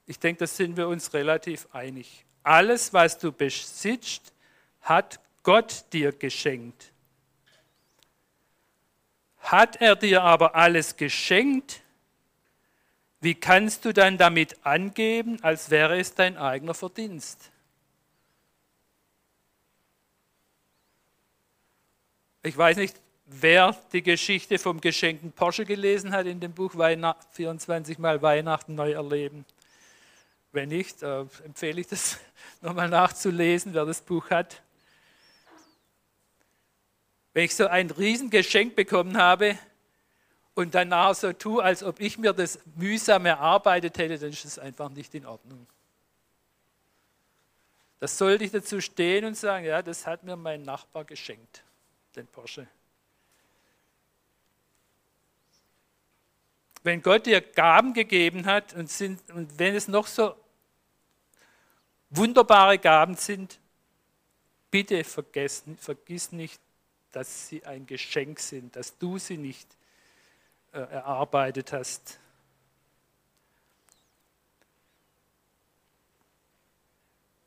Ich 0.06 0.18
denke, 0.18 0.40
da 0.40 0.46
sind 0.46 0.76
wir 0.76 0.88
uns 0.88 1.12
relativ 1.12 1.66
einig. 1.72 2.24
Alles, 2.42 2.92
was 2.92 3.18
du 3.18 3.32
besitzt, 3.32 4.32
hat 4.80 5.20
Gott 5.42 5.84
dir 5.92 6.12
geschenkt. 6.12 6.92
Hat 9.38 9.76
er 9.80 9.96
dir 9.96 10.22
aber 10.22 10.54
alles 10.54 10.96
geschenkt, 10.96 11.80
wie 13.20 13.34
kannst 13.34 13.84
du 13.84 13.92
dann 13.92 14.18
damit 14.18 14.64
angeben, 14.64 15.42
als 15.42 15.70
wäre 15.70 15.98
es 15.98 16.14
dein 16.14 16.36
eigener 16.36 16.74
Verdienst? 16.74 17.50
Ich 22.42 22.56
weiß 22.56 22.76
nicht, 22.76 23.00
wer 23.26 23.76
die 23.92 24.02
Geschichte 24.02 24.58
vom 24.58 24.80
geschenkten 24.80 25.32
Porsche 25.32 25.64
gelesen 25.64 26.12
hat 26.12 26.26
in 26.26 26.40
dem 26.40 26.52
Buch 26.52 26.72
24 26.72 27.98
Mal 27.98 28.22
Weihnachten 28.22 28.74
neu 28.74 28.92
erleben. 28.92 29.44
Wenn 30.52 30.70
nicht, 30.70 31.02
äh, 31.02 31.20
empfehle 31.44 31.80
ich 31.80 31.88
das 31.88 32.18
nochmal 32.62 32.88
nachzulesen, 32.88 33.74
wer 33.74 33.84
das 33.84 34.00
Buch 34.00 34.30
hat. 34.30 34.62
Wenn 37.34 37.44
ich 37.44 37.54
so 37.54 37.66
ein 37.66 37.90
Riesengeschenk 37.90 38.74
bekommen 38.74 39.18
habe 39.18 39.58
und 40.54 40.74
danach 40.74 41.14
so 41.14 41.32
tue, 41.34 41.62
als 41.62 41.82
ob 41.82 42.00
ich 42.00 42.16
mir 42.16 42.32
das 42.32 42.60
mühsam 42.76 43.26
erarbeitet 43.26 43.98
hätte, 43.98 44.18
dann 44.18 44.30
ist 44.30 44.46
das 44.46 44.58
einfach 44.58 44.88
nicht 44.88 45.14
in 45.14 45.26
Ordnung. 45.26 45.66
Das 47.98 48.16
sollte 48.16 48.44
ich 48.44 48.52
dazu 48.52 48.80
stehen 48.80 49.24
und 49.24 49.36
sagen, 49.36 49.66
ja, 49.66 49.82
das 49.82 50.06
hat 50.06 50.22
mir 50.22 50.36
mein 50.36 50.62
Nachbar 50.62 51.04
geschenkt, 51.04 51.62
den 52.14 52.26
Porsche. 52.26 52.66
Wenn 56.86 57.02
Gott 57.02 57.26
dir 57.26 57.40
Gaben 57.40 57.94
gegeben 57.94 58.46
hat 58.46 58.72
und, 58.74 58.88
sind, 58.88 59.20
und 59.32 59.58
wenn 59.58 59.74
es 59.74 59.88
noch 59.88 60.06
so 60.06 60.36
wunderbare 62.10 62.78
Gaben 62.78 63.16
sind, 63.16 63.58
bitte 64.70 65.02
vergiss, 65.02 65.64
vergiss 65.78 66.30
nicht, 66.30 66.60
dass 67.10 67.48
sie 67.48 67.64
ein 67.64 67.86
Geschenk 67.86 68.38
sind, 68.38 68.76
dass 68.76 68.96
du 68.98 69.18
sie 69.18 69.36
nicht 69.36 69.66
äh, 70.70 70.78
erarbeitet 70.78 71.72
hast. 71.72 72.20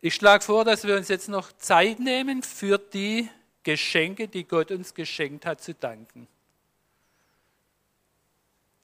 Ich 0.01 0.15
schlage 0.15 0.43
vor, 0.43 0.65
dass 0.65 0.83
wir 0.83 0.97
uns 0.97 1.07
jetzt 1.07 1.29
noch 1.29 1.53
Zeit 1.53 2.01
nehmen, 2.01 2.43
für 2.43 2.77
die 2.77 3.29
Geschenke, 3.63 4.27
die 4.27 4.43
Gott 4.43 4.69
uns 4.71 4.93
geschenkt 4.93 5.45
hat, 5.45 5.61
zu 5.61 5.73
danken. 5.73 6.27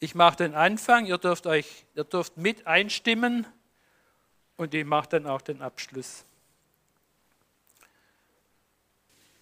Ich 0.05 0.13
mache 0.13 0.37
den 0.37 0.53
Anfang, 0.53 1.07
ihr 1.07 1.17
dürft 1.17 1.47
euch, 1.47 1.83
ihr 1.95 2.03
dürft 2.03 2.37
mit 2.37 2.67
einstimmen 2.67 3.47
und 4.55 4.71
ich 4.75 4.85
mache 4.85 5.09
dann 5.09 5.25
auch 5.25 5.41
den 5.41 5.63
Abschluss. 5.63 6.25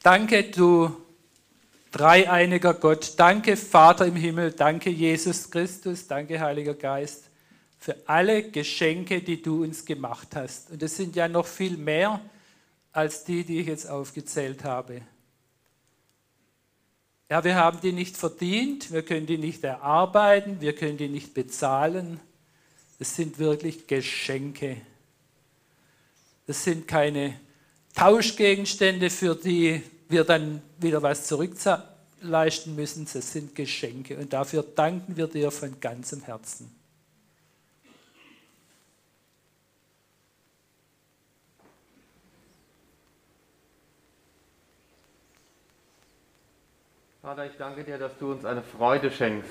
Danke, 0.01 0.41
du 0.45 0.95
dreieiniger 1.91 2.73
Gott. 2.75 3.15
Danke, 3.17 3.57
Vater 3.57 4.05
im 4.05 4.15
Himmel. 4.15 4.53
Danke, 4.53 4.89
Jesus 4.89 5.51
Christus. 5.51 6.07
Danke, 6.07 6.39
Heiliger 6.39 6.75
Geist, 6.75 7.25
für 7.77 7.97
alle 8.05 8.49
Geschenke, 8.49 9.21
die 9.21 9.41
du 9.41 9.63
uns 9.63 9.83
gemacht 9.83 10.29
hast. 10.33 10.71
Und 10.71 10.81
es 10.81 10.95
sind 10.95 11.17
ja 11.17 11.27
noch 11.27 11.45
viel 11.45 11.75
mehr 11.75 12.21
als 12.93 13.25
die, 13.25 13.43
die 13.43 13.59
ich 13.59 13.67
jetzt 13.67 13.89
aufgezählt 13.89 14.63
habe. 14.63 15.01
Ja, 17.29 17.43
wir 17.43 17.55
haben 17.55 17.79
die 17.81 17.93
nicht 17.93 18.17
verdient, 18.17 18.91
wir 18.91 19.03
können 19.03 19.25
die 19.25 19.37
nicht 19.37 19.63
erarbeiten, 19.63 20.61
wir 20.61 20.73
können 20.75 20.97
die 20.97 21.07
nicht 21.07 21.33
bezahlen. 21.33 22.19
Es 22.99 23.15
sind 23.15 23.39
wirklich 23.39 23.87
Geschenke. 23.87 24.77
Das 26.45 26.63
sind 26.63 26.87
keine 26.87 27.39
Tauschgegenstände, 27.95 29.09
für 29.09 29.35
die 29.35 29.81
wir 30.09 30.23
dann 30.23 30.61
wieder 30.77 31.01
was 31.01 31.25
zurückleisten 31.27 32.75
müssen. 32.75 33.07
Das 33.11 33.31
sind 33.31 33.55
Geschenke. 33.55 34.17
Und 34.17 34.33
dafür 34.33 34.63
danken 34.63 35.15
wir 35.15 35.27
dir 35.27 35.51
von 35.51 35.79
ganzem 35.79 36.21
Herzen. 36.23 36.82
Vater, 47.23 47.45
ich 47.45 47.55
danke 47.57 47.85
dir, 47.85 47.97
dass 47.97 48.17
du 48.17 48.33
uns 48.33 48.43
eine 48.43 48.61
Freude 48.61 49.09
schenkst. 49.09 49.49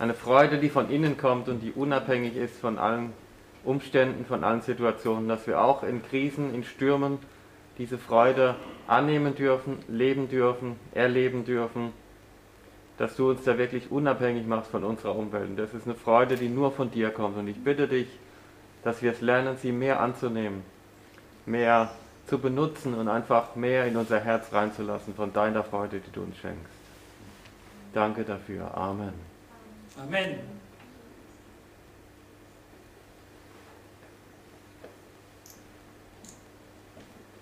Eine 0.00 0.12
Freude, 0.12 0.58
die 0.58 0.68
von 0.68 0.90
innen 0.90 1.16
kommt 1.16 1.48
und 1.48 1.60
die 1.60 1.70
unabhängig 1.70 2.34
ist 2.34 2.58
von 2.58 2.78
allen 2.78 3.12
Umständen, 3.62 4.24
von 4.24 4.42
allen 4.42 4.60
Situationen, 4.60 5.28
dass 5.28 5.46
wir 5.46 5.62
auch 5.62 5.84
in 5.84 6.02
Krisen, 6.02 6.52
in 6.52 6.64
Stürmen 6.64 7.18
diese 7.78 7.96
Freude 7.96 8.56
annehmen 8.88 9.36
dürfen, 9.36 9.78
leben 9.86 10.28
dürfen, 10.28 10.80
erleben 10.94 11.44
dürfen, 11.44 11.92
dass 12.98 13.14
du 13.14 13.30
uns 13.30 13.44
da 13.44 13.56
wirklich 13.56 13.92
unabhängig 13.92 14.44
machst 14.44 14.72
von 14.72 14.82
unserer 14.82 15.14
Umwelt. 15.14 15.50
Und 15.50 15.58
das 15.58 15.74
ist 15.74 15.86
eine 15.86 15.94
Freude, 15.94 16.34
die 16.34 16.48
nur 16.48 16.72
von 16.72 16.90
dir 16.90 17.10
kommt. 17.10 17.36
Und 17.38 17.46
ich 17.46 17.62
bitte 17.62 17.86
dich, 17.86 18.08
dass 18.82 19.00
wir 19.02 19.12
es 19.12 19.20
lernen, 19.20 19.56
sie 19.58 19.70
mehr 19.70 20.00
anzunehmen, 20.00 20.64
mehr 21.44 21.88
zu 22.26 22.40
benutzen 22.40 22.94
und 22.94 23.06
einfach 23.06 23.54
mehr 23.54 23.86
in 23.86 23.96
unser 23.96 24.18
Herz 24.18 24.52
reinzulassen 24.52 25.14
von 25.14 25.32
deiner 25.32 25.62
Freude, 25.62 26.00
die 26.00 26.10
du 26.10 26.22
uns 26.22 26.36
schenkst. 26.38 26.75
Danke 27.96 28.24
dafür. 28.24 28.70
Amen. 28.76 29.14
Amen. 29.96 30.38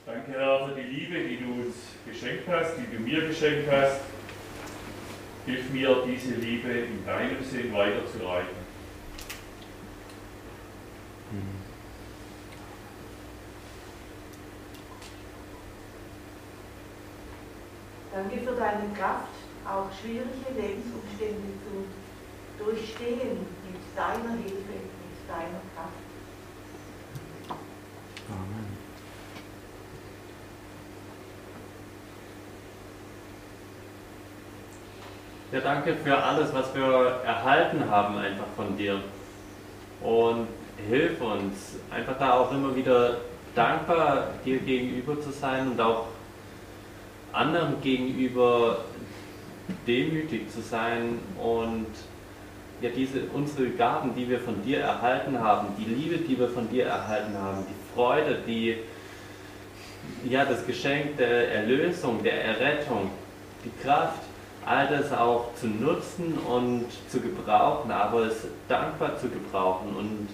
Danke, 0.07 0.31
Herr, 0.31 0.69
für 0.69 0.75
die 0.77 0.83
Liebe, 0.83 1.25
die 1.25 1.39
du 1.39 1.55
uns 1.55 1.75
geschenkt 2.07 2.47
hast, 2.49 2.77
die 2.77 2.97
du 2.97 3.03
mir 3.03 3.27
geschenkt 3.27 3.69
hast. 3.69 4.03
Hilf 5.45 5.71
mir, 5.71 6.05
diese 6.07 6.35
Liebe 6.37 6.71
in 6.71 7.05
deinem 7.05 7.43
Sinn 7.43 7.75
weiterzuleiten. 7.75 8.57
Danke 18.13 18.39
für 18.39 18.55
deine 18.55 18.95
Kraft, 18.97 19.35
auch 19.67 19.89
schwierige 20.01 20.51
Lebensumstände 20.55 21.53
zu 21.65 22.65
durchstehen 22.65 23.39
mit 23.65 23.81
deiner 23.97 24.35
Hilfe, 24.37 24.77
mit 24.77 25.29
deiner 25.29 25.61
Kraft. 25.75 26.05
Amen. 28.29 28.77
Ja, 35.53 35.61
danke 35.61 35.95
für 35.95 36.17
alles, 36.17 36.53
was 36.53 36.75
wir 36.75 37.21
erhalten 37.25 37.89
haben 37.89 38.19
einfach 38.19 38.47
von 38.57 38.77
dir. 38.77 39.01
Und 40.03 40.49
hilf 40.89 41.21
uns, 41.21 41.77
einfach 41.91 42.19
da 42.19 42.35
auch 42.35 42.53
immer 42.53 42.75
wieder 42.75 43.19
dankbar 43.55 44.31
dir 44.45 44.59
gegenüber 44.59 45.21
zu 45.21 45.31
sein 45.31 45.71
und 45.71 45.81
auch 45.81 46.09
anderen 47.33 47.81
gegenüber 47.81 48.79
demütig 49.87 50.51
zu 50.51 50.61
sein 50.61 51.19
und 51.43 51.87
ja 52.81 52.91
diese 52.95 53.23
unsere 53.33 53.71
Gaben, 53.71 54.15
die 54.15 54.29
wir 54.29 54.41
von 54.41 54.63
dir 54.63 54.81
erhalten 54.81 55.39
haben, 55.39 55.69
die 55.79 55.85
Liebe, 55.85 56.19
die 56.19 56.39
wir 56.39 56.49
von 56.49 56.69
dir 56.69 56.87
erhalten 56.87 57.37
haben, 57.37 57.65
die 57.69 57.95
Freude, 57.95 58.39
die 58.47 58.77
ja 60.29 60.45
das 60.45 60.67
Geschenk 60.67 61.17
der 61.17 61.53
Erlösung, 61.53 62.23
der 62.23 62.45
Errettung, 62.45 63.11
die 63.65 63.83
Kraft, 63.83 64.21
all 64.67 64.89
das 64.89 65.13
auch 65.13 65.55
zu 65.55 65.67
nutzen 65.67 66.39
und 66.39 66.87
zu 67.09 67.21
gebrauchen, 67.21 67.91
aber 67.91 68.27
es 68.27 68.47
dankbar 68.69 69.19
zu 69.19 69.29
gebrauchen 69.29 69.95
und 69.97 70.29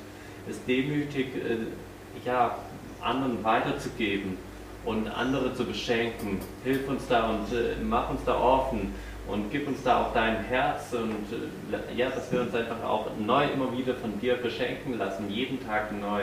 es 0.48 0.64
demütig 0.64 1.28
äh, 1.36 2.26
ja, 2.26 2.56
anderen 3.00 3.42
weiterzugeben 3.42 4.38
und 4.84 5.08
andere 5.08 5.54
zu 5.54 5.64
beschenken. 5.64 6.40
Hilf 6.64 6.88
uns 6.88 7.06
da 7.08 7.30
und 7.30 7.52
äh, 7.52 7.76
mach 7.82 8.10
uns 8.10 8.20
da 8.24 8.38
offen 8.38 8.94
und 9.30 9.50
gib 9.50 9.66
uns 9.68 9.82
da 9.82 10.02
auch 10.02 10.12
dein 10.12 10.44
Herz 10.44 10.92
und 10.92 11.26
äh, 11.32 11.94
ja, 11.96 12.10
dass 12.10 12.30
wir 12.32 12.42
uns 12.42 12.54
einfach 12.54 12.82
auch 12.82 13.06
neu 13.18 13.46
immer 13.46 13.72
wieder 13.76 13.94
von 13.94 14.18
dir 14.20 14.34
beschenken 14.34 14.98
lassen, 14.98 15.30
jeden 15.30 15.64
Tag 15.64 15.92
neu. 15.92 16.22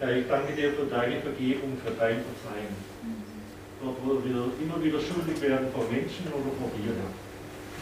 Ja, 0.00 0.10
ich 0.10 0.26
danke 0.28 0.52
dir 0.54 0.72
für 0.72 0.86
deine 0.86 1.20
Vergebung, 1.20 1.76
für 1.84 1.92
dein 1.92 2.22
Verzeihen. 2.22 2.74
Dort, 3.82 3.96
wo 4.04 4.22
wir 4.24 4.50
immer 4.62 4.82
wieder 4.82 4.98
schuldig 5.00 5.40
werden 5.40 5.68
vor 5.74 5.84
Menschen 5.90 6.26
oder 6.28 6.50
vor 6.58 6.70
dir, 6.78 6.94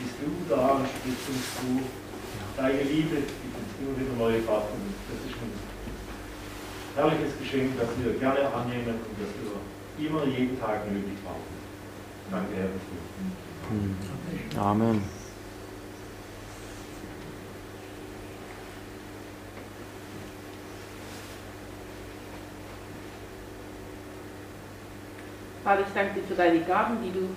bist 0.00 0.16
du 0.20 0.30
da 0.48 0.80
und 0.80 0.86
sprichst 0.88 1.28
uns 1.28 1.46
zu. 1.56 1.82
Deine 2.56 2.82
Liebe 2.82 3.16
gibt 3.16 3.54
uns 3.56 3.72
immer 3.80 3.96
wieder 3.96 4.16
neue 4.18 4.38
und 4.38 4.92
das 5.08 5.18
ist 5.24 5.36
ein 5.40 5.52
herrliches 6.96 7.38
Geschenk, 7.38 7.72
das 7.78 7.88
wir 8.02 8.12
gerne 8.18 8.40
annehmen 8.52 8.92
und 8.92 9.16
das 9.16 9.32
wir 9.40 9.81
immer 9.98 10.24
jeden 10.24 10.58
Tag 10.60 10.90
nötig 10.90 11.22
brauchen. 11.24 11.62
Danke, 12.30 12.54
Herr 12.56 12.68
dafür. 12.68 14.62
Amen. 14.62 15.02
Vater, 25.64 25.82
ich 25.86 25.94
danke 25.94 26.20
dir 26.20 26.26
für 26.26 26.34
deine 26.34 26.60
Gaben, 26.60 26.96
die 27.02 27.12
du 27.12 27.28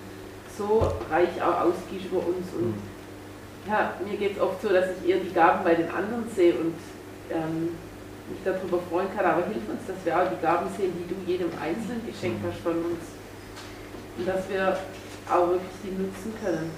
so 0.58 0.92
reich 1.12 1.42
auch 1.42 1.62
ausgibst 1.62 2.08
über 2.08 2.26
uns. 2.26 2.48
Und 2.58 2.76
ja, 3.68 3.94
mir 4.04 4.18
geht 4.18 4.36
es 4.36 4.42
oft 4.42 4.62
so, 4.62 4.70
dass 4.70 4.86
ich 4.98 5.10
eher 5.10 5.20
die 5.20 5.34
Gaben 5.34 5.64
bei 5.64 5.76
den 5.76 5.90
anderen 5.90 6.28
sehe 6.34 6.56
und 6.56 6.76
ähm, 7.32 7.70
mich 8.30 8.40
darüber 8.44 8.80
freuen 8.90 9.08
kann. 9.16 9.26
Aber 9.26 9.46
hilf 9.48 9.68
uns, 9.70 9.82
dass 9.88 9.98
wir 10.04 10.18
auch 10.18 10.30
die 10.30 10.42
Gaben 10.42 10.68
sehen, 10.78 10.94
die 10.98 11.08
du 11.08 11.16
jedem 11.30 11.50
Einzelnen 11.62 12.06
geschenkt 12.06 12.46
hast 12.48 12.62
von 12.62 12.78
uns. 12.78 13.04
Und 14.18 14.28
dass 14.28 14.50
wir 14.50 14.78
auch 15.30 15.50
wirklich 15.50 15.76
die 15.84 15.92
nutzen 15.92 16.34
können 16.44 16.72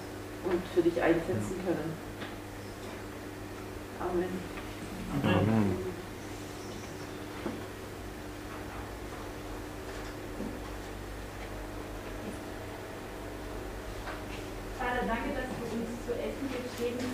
und 0.45 0.61
für 0.73 0.81
dich 0.81 1.01
einsetzen 1.01 1.55
können. 1.65 1.93
Amen. 3.99 4.29
Amen. 5.23 5.87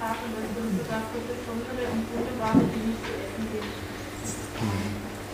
haben, 0.04 0.36
dass 0.36 0.52
wir 0.52 0.64
uns 0.68 0.76
sogar 0.84 1.02
für 1.08 1.24
besondere 1.24 1.88
und 1.88 2.04
wunderbare 2.12 2.64
Dinge 2.68 2.94
zu 3.00 3.12
essen 3.16 3.44
gibt. 3.56 3.72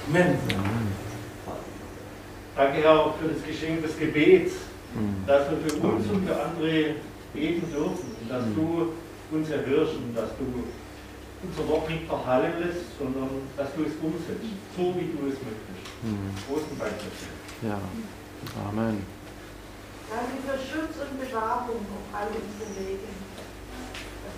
Amen. 0.07 0.37
Danke, 2.55 2.77
Herr, 2.83 3.13
für 3.17 3.27
das 3.29 3.41
Geschenk 3.59 3.81
des 3.83 3.99
Gebets, 3.99 4.53
dass 5.27 5.51
wir 5.51 5.57
für 5.57 5.87
uns 5.87 6.07
und 6.07 6.25
für 6.25 6.41
andere 6.41 6.95
beten 7.33 7.71
dürfen 7.71 8.15
und 8.21 8.29
dass 8.29 8.43
du 8.55 8.93
uns 9.35 9.49
erhörst 9.49 9.95
und 9.95 10.15
dass 10.15 10.29
du 10.39 10.63
unser 11.43 11.67
Wort 11.67 11.89
nicht 11.89 12.07
verhallen 12.07 12.53
lässt, 12.59 12.87
sondern 12.97 13.29
dass 13.57 13.67
du 13.75 13.83
es 13.83 13.95
umsetzt, 14.01 14.47
so 14.75 14.95
wie 14.95 15.11
du 15.11 15.27
es 15.27 15.35
möchtest. 15.43 15.83
Großen 16.47 16.79
Dank 16.79 16.95
dafür. 17.03 17.35
Ja, 17.67 17.79
Amen. 18.67 19.03
Danke 20.07 20.39
für 20.41 20.57
Schutz 20.57 20.95
und 21.03 21.19
Bewahrung 21.19 21.83
auf 21.83 22.07
all 22.15 22.27
unseren 22.31 22.73
Wegen 22.79 23.11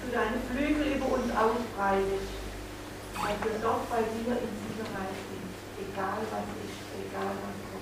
du 0.01 0.09
deine 0.09 0.41
Flügel 0.49 0.97
über 0.97 1.13
uns 1.13 1.29
ausbreitest, 1.29 2.33
dass 3.13 3.37
wir 3.45 3.57
doch 3.61 3.85
bei 3.85 4.01
dir 4.01 4.33
in 4.33 4.53
Sicherheit 4.65 5.13
sind, 5.29 5.51
egal 5.77 6.25
was 6.33 6.49
ist, 6.57 6.81
egal 7.05 7.37
was 7.37 7.57
kommt. 7.69 7.81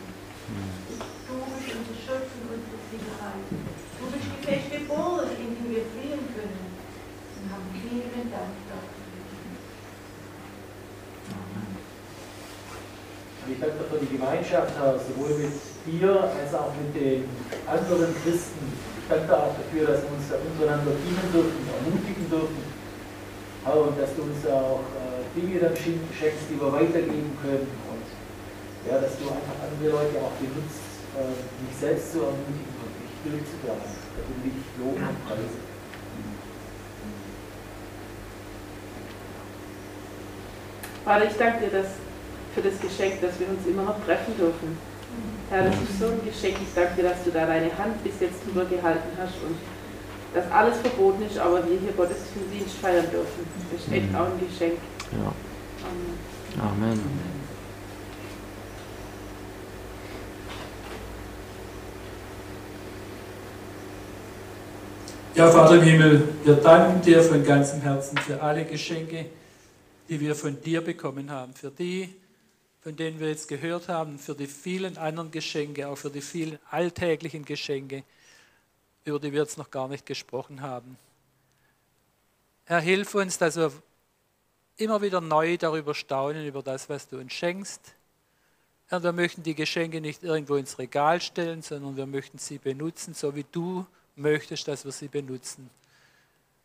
Du 1.30 1.36
bist 1.38 1.70
unser 1.78 1.96
Schutz 1.96 2.28
und 2.42 2.50
unsere 2.58 2.82
Sicherheit. 2.90 3.46
Du 3.48 4.04
bist 4.10 4.26
die 4.26 4.42
feste 4.42 4.80
Burg, 4.90 5.30
in 5.38 5.56
die 5.56 5.70
wir 5.70 5.86
fliehen 5.94 6.26
können. 6.34 6.66
Und 7.40 7.46
haben 7.54 7.70
vielen 7.72 8.32
Dank 8.32 8.58
dafür. 8.68 9.00
Ich 13.60 13.68
danke 13.68 13.84
für 13.92 14.00
die 14.00 14.16
Gemeinschaft, 14.16 14.72
sowohl 14.80 15.36
mit 15.36 15.52
dir 15.84 16.16
als 16.16 16.56
auch 16.56 16.72
mit 16.80 16.96
den 16.96 17.28
anderen 17.68 18.16
Christen, 18.24 18.72
danke 19.12 19.36
auch 19.36 19.52
dafür, 19.52 19.84
dass 19.84 20.00
wir 20.00 20.16
uns 20.16 20.32
untereinander 20.32 20.96
dienen 21.04 21.28
dürfen, 21.28 21.60
ermutigen 21.68 22.24
dürfen. 22.32 22.64
Aber 23.68 23.92
dass 24.00 24.16
du 24.16 24.32
uns 24.32 24.48
auch 24.48 24.80
äh, 24.96 25.28
Dinge 25.36 25.60
dann 25.60 25.76
schenkst, 25.76 26.48
die 26.48 26.56
wir 26.56 26.72
weitergeben 26.72 27.36
können. 27.44 27.68
Und 27.92 28.08
ja, 28.88 28.96
dass 28.96 29.20
du 29.20 29.28
einfach 29.28 29.60
andere 29.60 30.08
Leute 30.08 30.16
auch 30.24 30.40
benutzt, 30.40 31.04
äh, 31.20 31.28
mich 31.28 31.76
selbst 31.76 32.16
zu 32.16 32.32
ermutigen 32.32 32.80
und 32.80 32.96
mich 32.96 33.12
durchzutragen. 33.28 33.92
Dafür 33.92 34.36
will 34.40 34.56
ich 34.56 34.68
loben 34.80 35.04
und 35.04 35.20
preisen. 35.28 35.60
Vater, 41.04 41.26
ich 41.28 41.36
danke 41.36 41.68
dir 41.68 41.84
dass, 41.84 42.08
für 42.54 42.62
das 42.62 42.80
Geschenk, 42.80 43.22
dass 43.22 43.40
wir 43.40 43.48
uns 43.50 43.66
immer 43.68 43.84
noch 43.84 44.04
treffen 44.06 44.36
dürfen. 44.38 44.78
Herr, 45.50 45.66
das 45.66 45.76
ist 45.76 46.00
so 46.00 46.06
ein 46.06 46.22
Geschenk. 46.26 46.58
Ich 46.62 46.74
danke 46.76 47.02
dir, 47.02 47.10
dass 47.10 47.24
du 47.24 47.32
da 47.32 47.46
deine 47.46 47.76
Hand 47.78 48.04
bis 48.04 48.20
jetzt 48.20 48.46
drüber 48.46 48.66
gehalten 48.66 49.10
hast 49.18 49.36
und 49.46 49.58
dass 50.34 50.52
alles 50.52 50.78
verboten 50.78 51.24
ist, 51.24 51.40
aber 51.40 51.58
wir 51.68 51.80
hier 51.80 51.92
Gottes 51.94 52.18
Dienst 52.54 52.76
feiern 52.76 53.06
dürfen. 53.12 53.46
Das 53.72 53.82
ist 53.82 53.92
echt 53.92 54.14
auch 54.14 54.28
ein 54.28 54.40
Geschenk. 54.40 54.78
Ja. 55.12 55.34
Amen. 56.62 57.00
Amen. 57.00 57.30
Ja, 65.36 65.50
Vater 65.50 65.76
im 65.76 65.84
Himmel, 65.84 66.28
wir 66.44 66.56
danken 66.56 67.02
dir 67.02 67.24
von 67.24 67.44
ganzem 67.46 67.82
Herzen 67.82 68.18
für 68.18 68.42
alle 68.42 68.66
Geschenke, 68.66 69.28
die 70.10 70.20
wir 70.20 70.36
von 70.36 70.60
dir 70.62 70.82
bekommen 70.82 71.32
haben, 71.32 71.54
für 71.54 71.72
die, 71.72 72.10
von 72.82 72.96
denen 72.96 73.20
wir 73.20 73.30
jetzt 73.30 73.48
gehört 73.48 73.90
haben, 73.90 74.20
für 74.20 74.36
die 74.36 74.48
vielen 74.48 74.98
anderen 74.98 75.32
Geschenke, 75.32 75.88
auch 75.88 75.98
für 75.98 76.10
die 76.10 76.22
vielen 76.22 76.60
alltäglichen 76.70 77.44
Geschenke, 77.44 78.04
über 79.04 79.20
die 79.20 79.32
wir 79.32 79.42
jetzt 79.42 79.58
noch 79.58 79.72
gar 79.72 79.88
nicht 79.88 80.06
gesprochen 80.06 80.62
haben. 80.62 80.98
Herr, 82.66 82.80
hilf 82.80 83.16
uns, 83.16 83.38
dass 83.38 83.58
wir 83.58 83.72
immer 84.78 85.02
wieder 85.02 85.20
neu 85.22 85.58
darüber 85.58 85.94
staunen, 85.94 86.46
über 86.46 86.64
das, 86.64 86.88
was 86.88 87.08
du 87.08 87.18
uns 87.18 87.34
schenkst. 87.34 87.96
Herr, 88.88 89.04
wir 89.04 89.12
möchten 89.12 89.44
die 89.44 89.56
Geschenke 89.56 90.02
nicht 90.02 90.24
irgendwo 90.24 90.56
ins 90.56 90.80
Regal 90.80 91.20
stellen, 91.20 91.62
sondern 91.62 91.98
wir 91.98 92.06
möchten 92.06 92.38
sie 92.38 92.60
benutzen, 92.60 93.14
so 93.14 93.36
wie 93.36 93.46
du 93.52 93.86
möchtest, 94.16 94.68
dass 94.68 94.86
wir 94.86 94.92
sie 94.92 95.08
benutzen. 95.08 95.70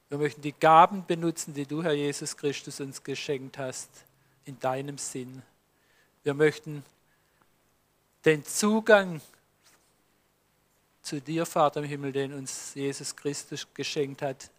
Wir 0.08 0.18
möchten 0.18 0.42
die 0.42 0.52
Gaben 0.52 1.04
benutzen, 1.06 1.54
die 1.54 1.66
du, 1.66 1.82
Herr 1.82 1.92
Jesus 1.92 2.36
Christus, 2.36 2.80
uns 2.80 3.02
geschenkt 3.02 3.58
hast, 3.58 3.90
in 4.44 4.58
deinem 4.60 4.98
Sinn. 4.98 5.42
Wir 6.24 6.34
möchten 6.34 6.82
den 8.24 8.44
Zugang 8.44 9.20
zu 11.02 11.20
dir, 11.20 11.44
Vater 11.44 11.80
im 11.80 11.86
Himmel, 11.86 12.12
den 12.12 12.32
uns 12.32 12.74
Jesus 12.74 13.14
Christus 13.14 13.66
geschenkt 13.74 14.22
hat, 14.22 14.50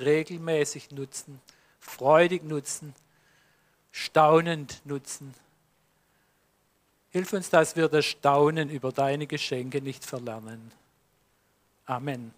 regelmäßig 0.00 0.90
nutzen, 0.90 1.40
freudig 1.78 2.42
nutzen, 2.42 2.94
staunend 3.92 4.82
nutzen. 4.84 5.34
Hilf 7.10 7.32
uns, 7.32 7.48
dass 7.48 7.76
wir 7.76 7.88
das 7.88 8.04
Staunen 8.04 8.68
über 8.68 8.90
deine 8.90 9.28
Geschenke 9.28 9.80
nicht 9.80 10.04
verlernen. 10.04 10.72
Amen. 11.86 12.34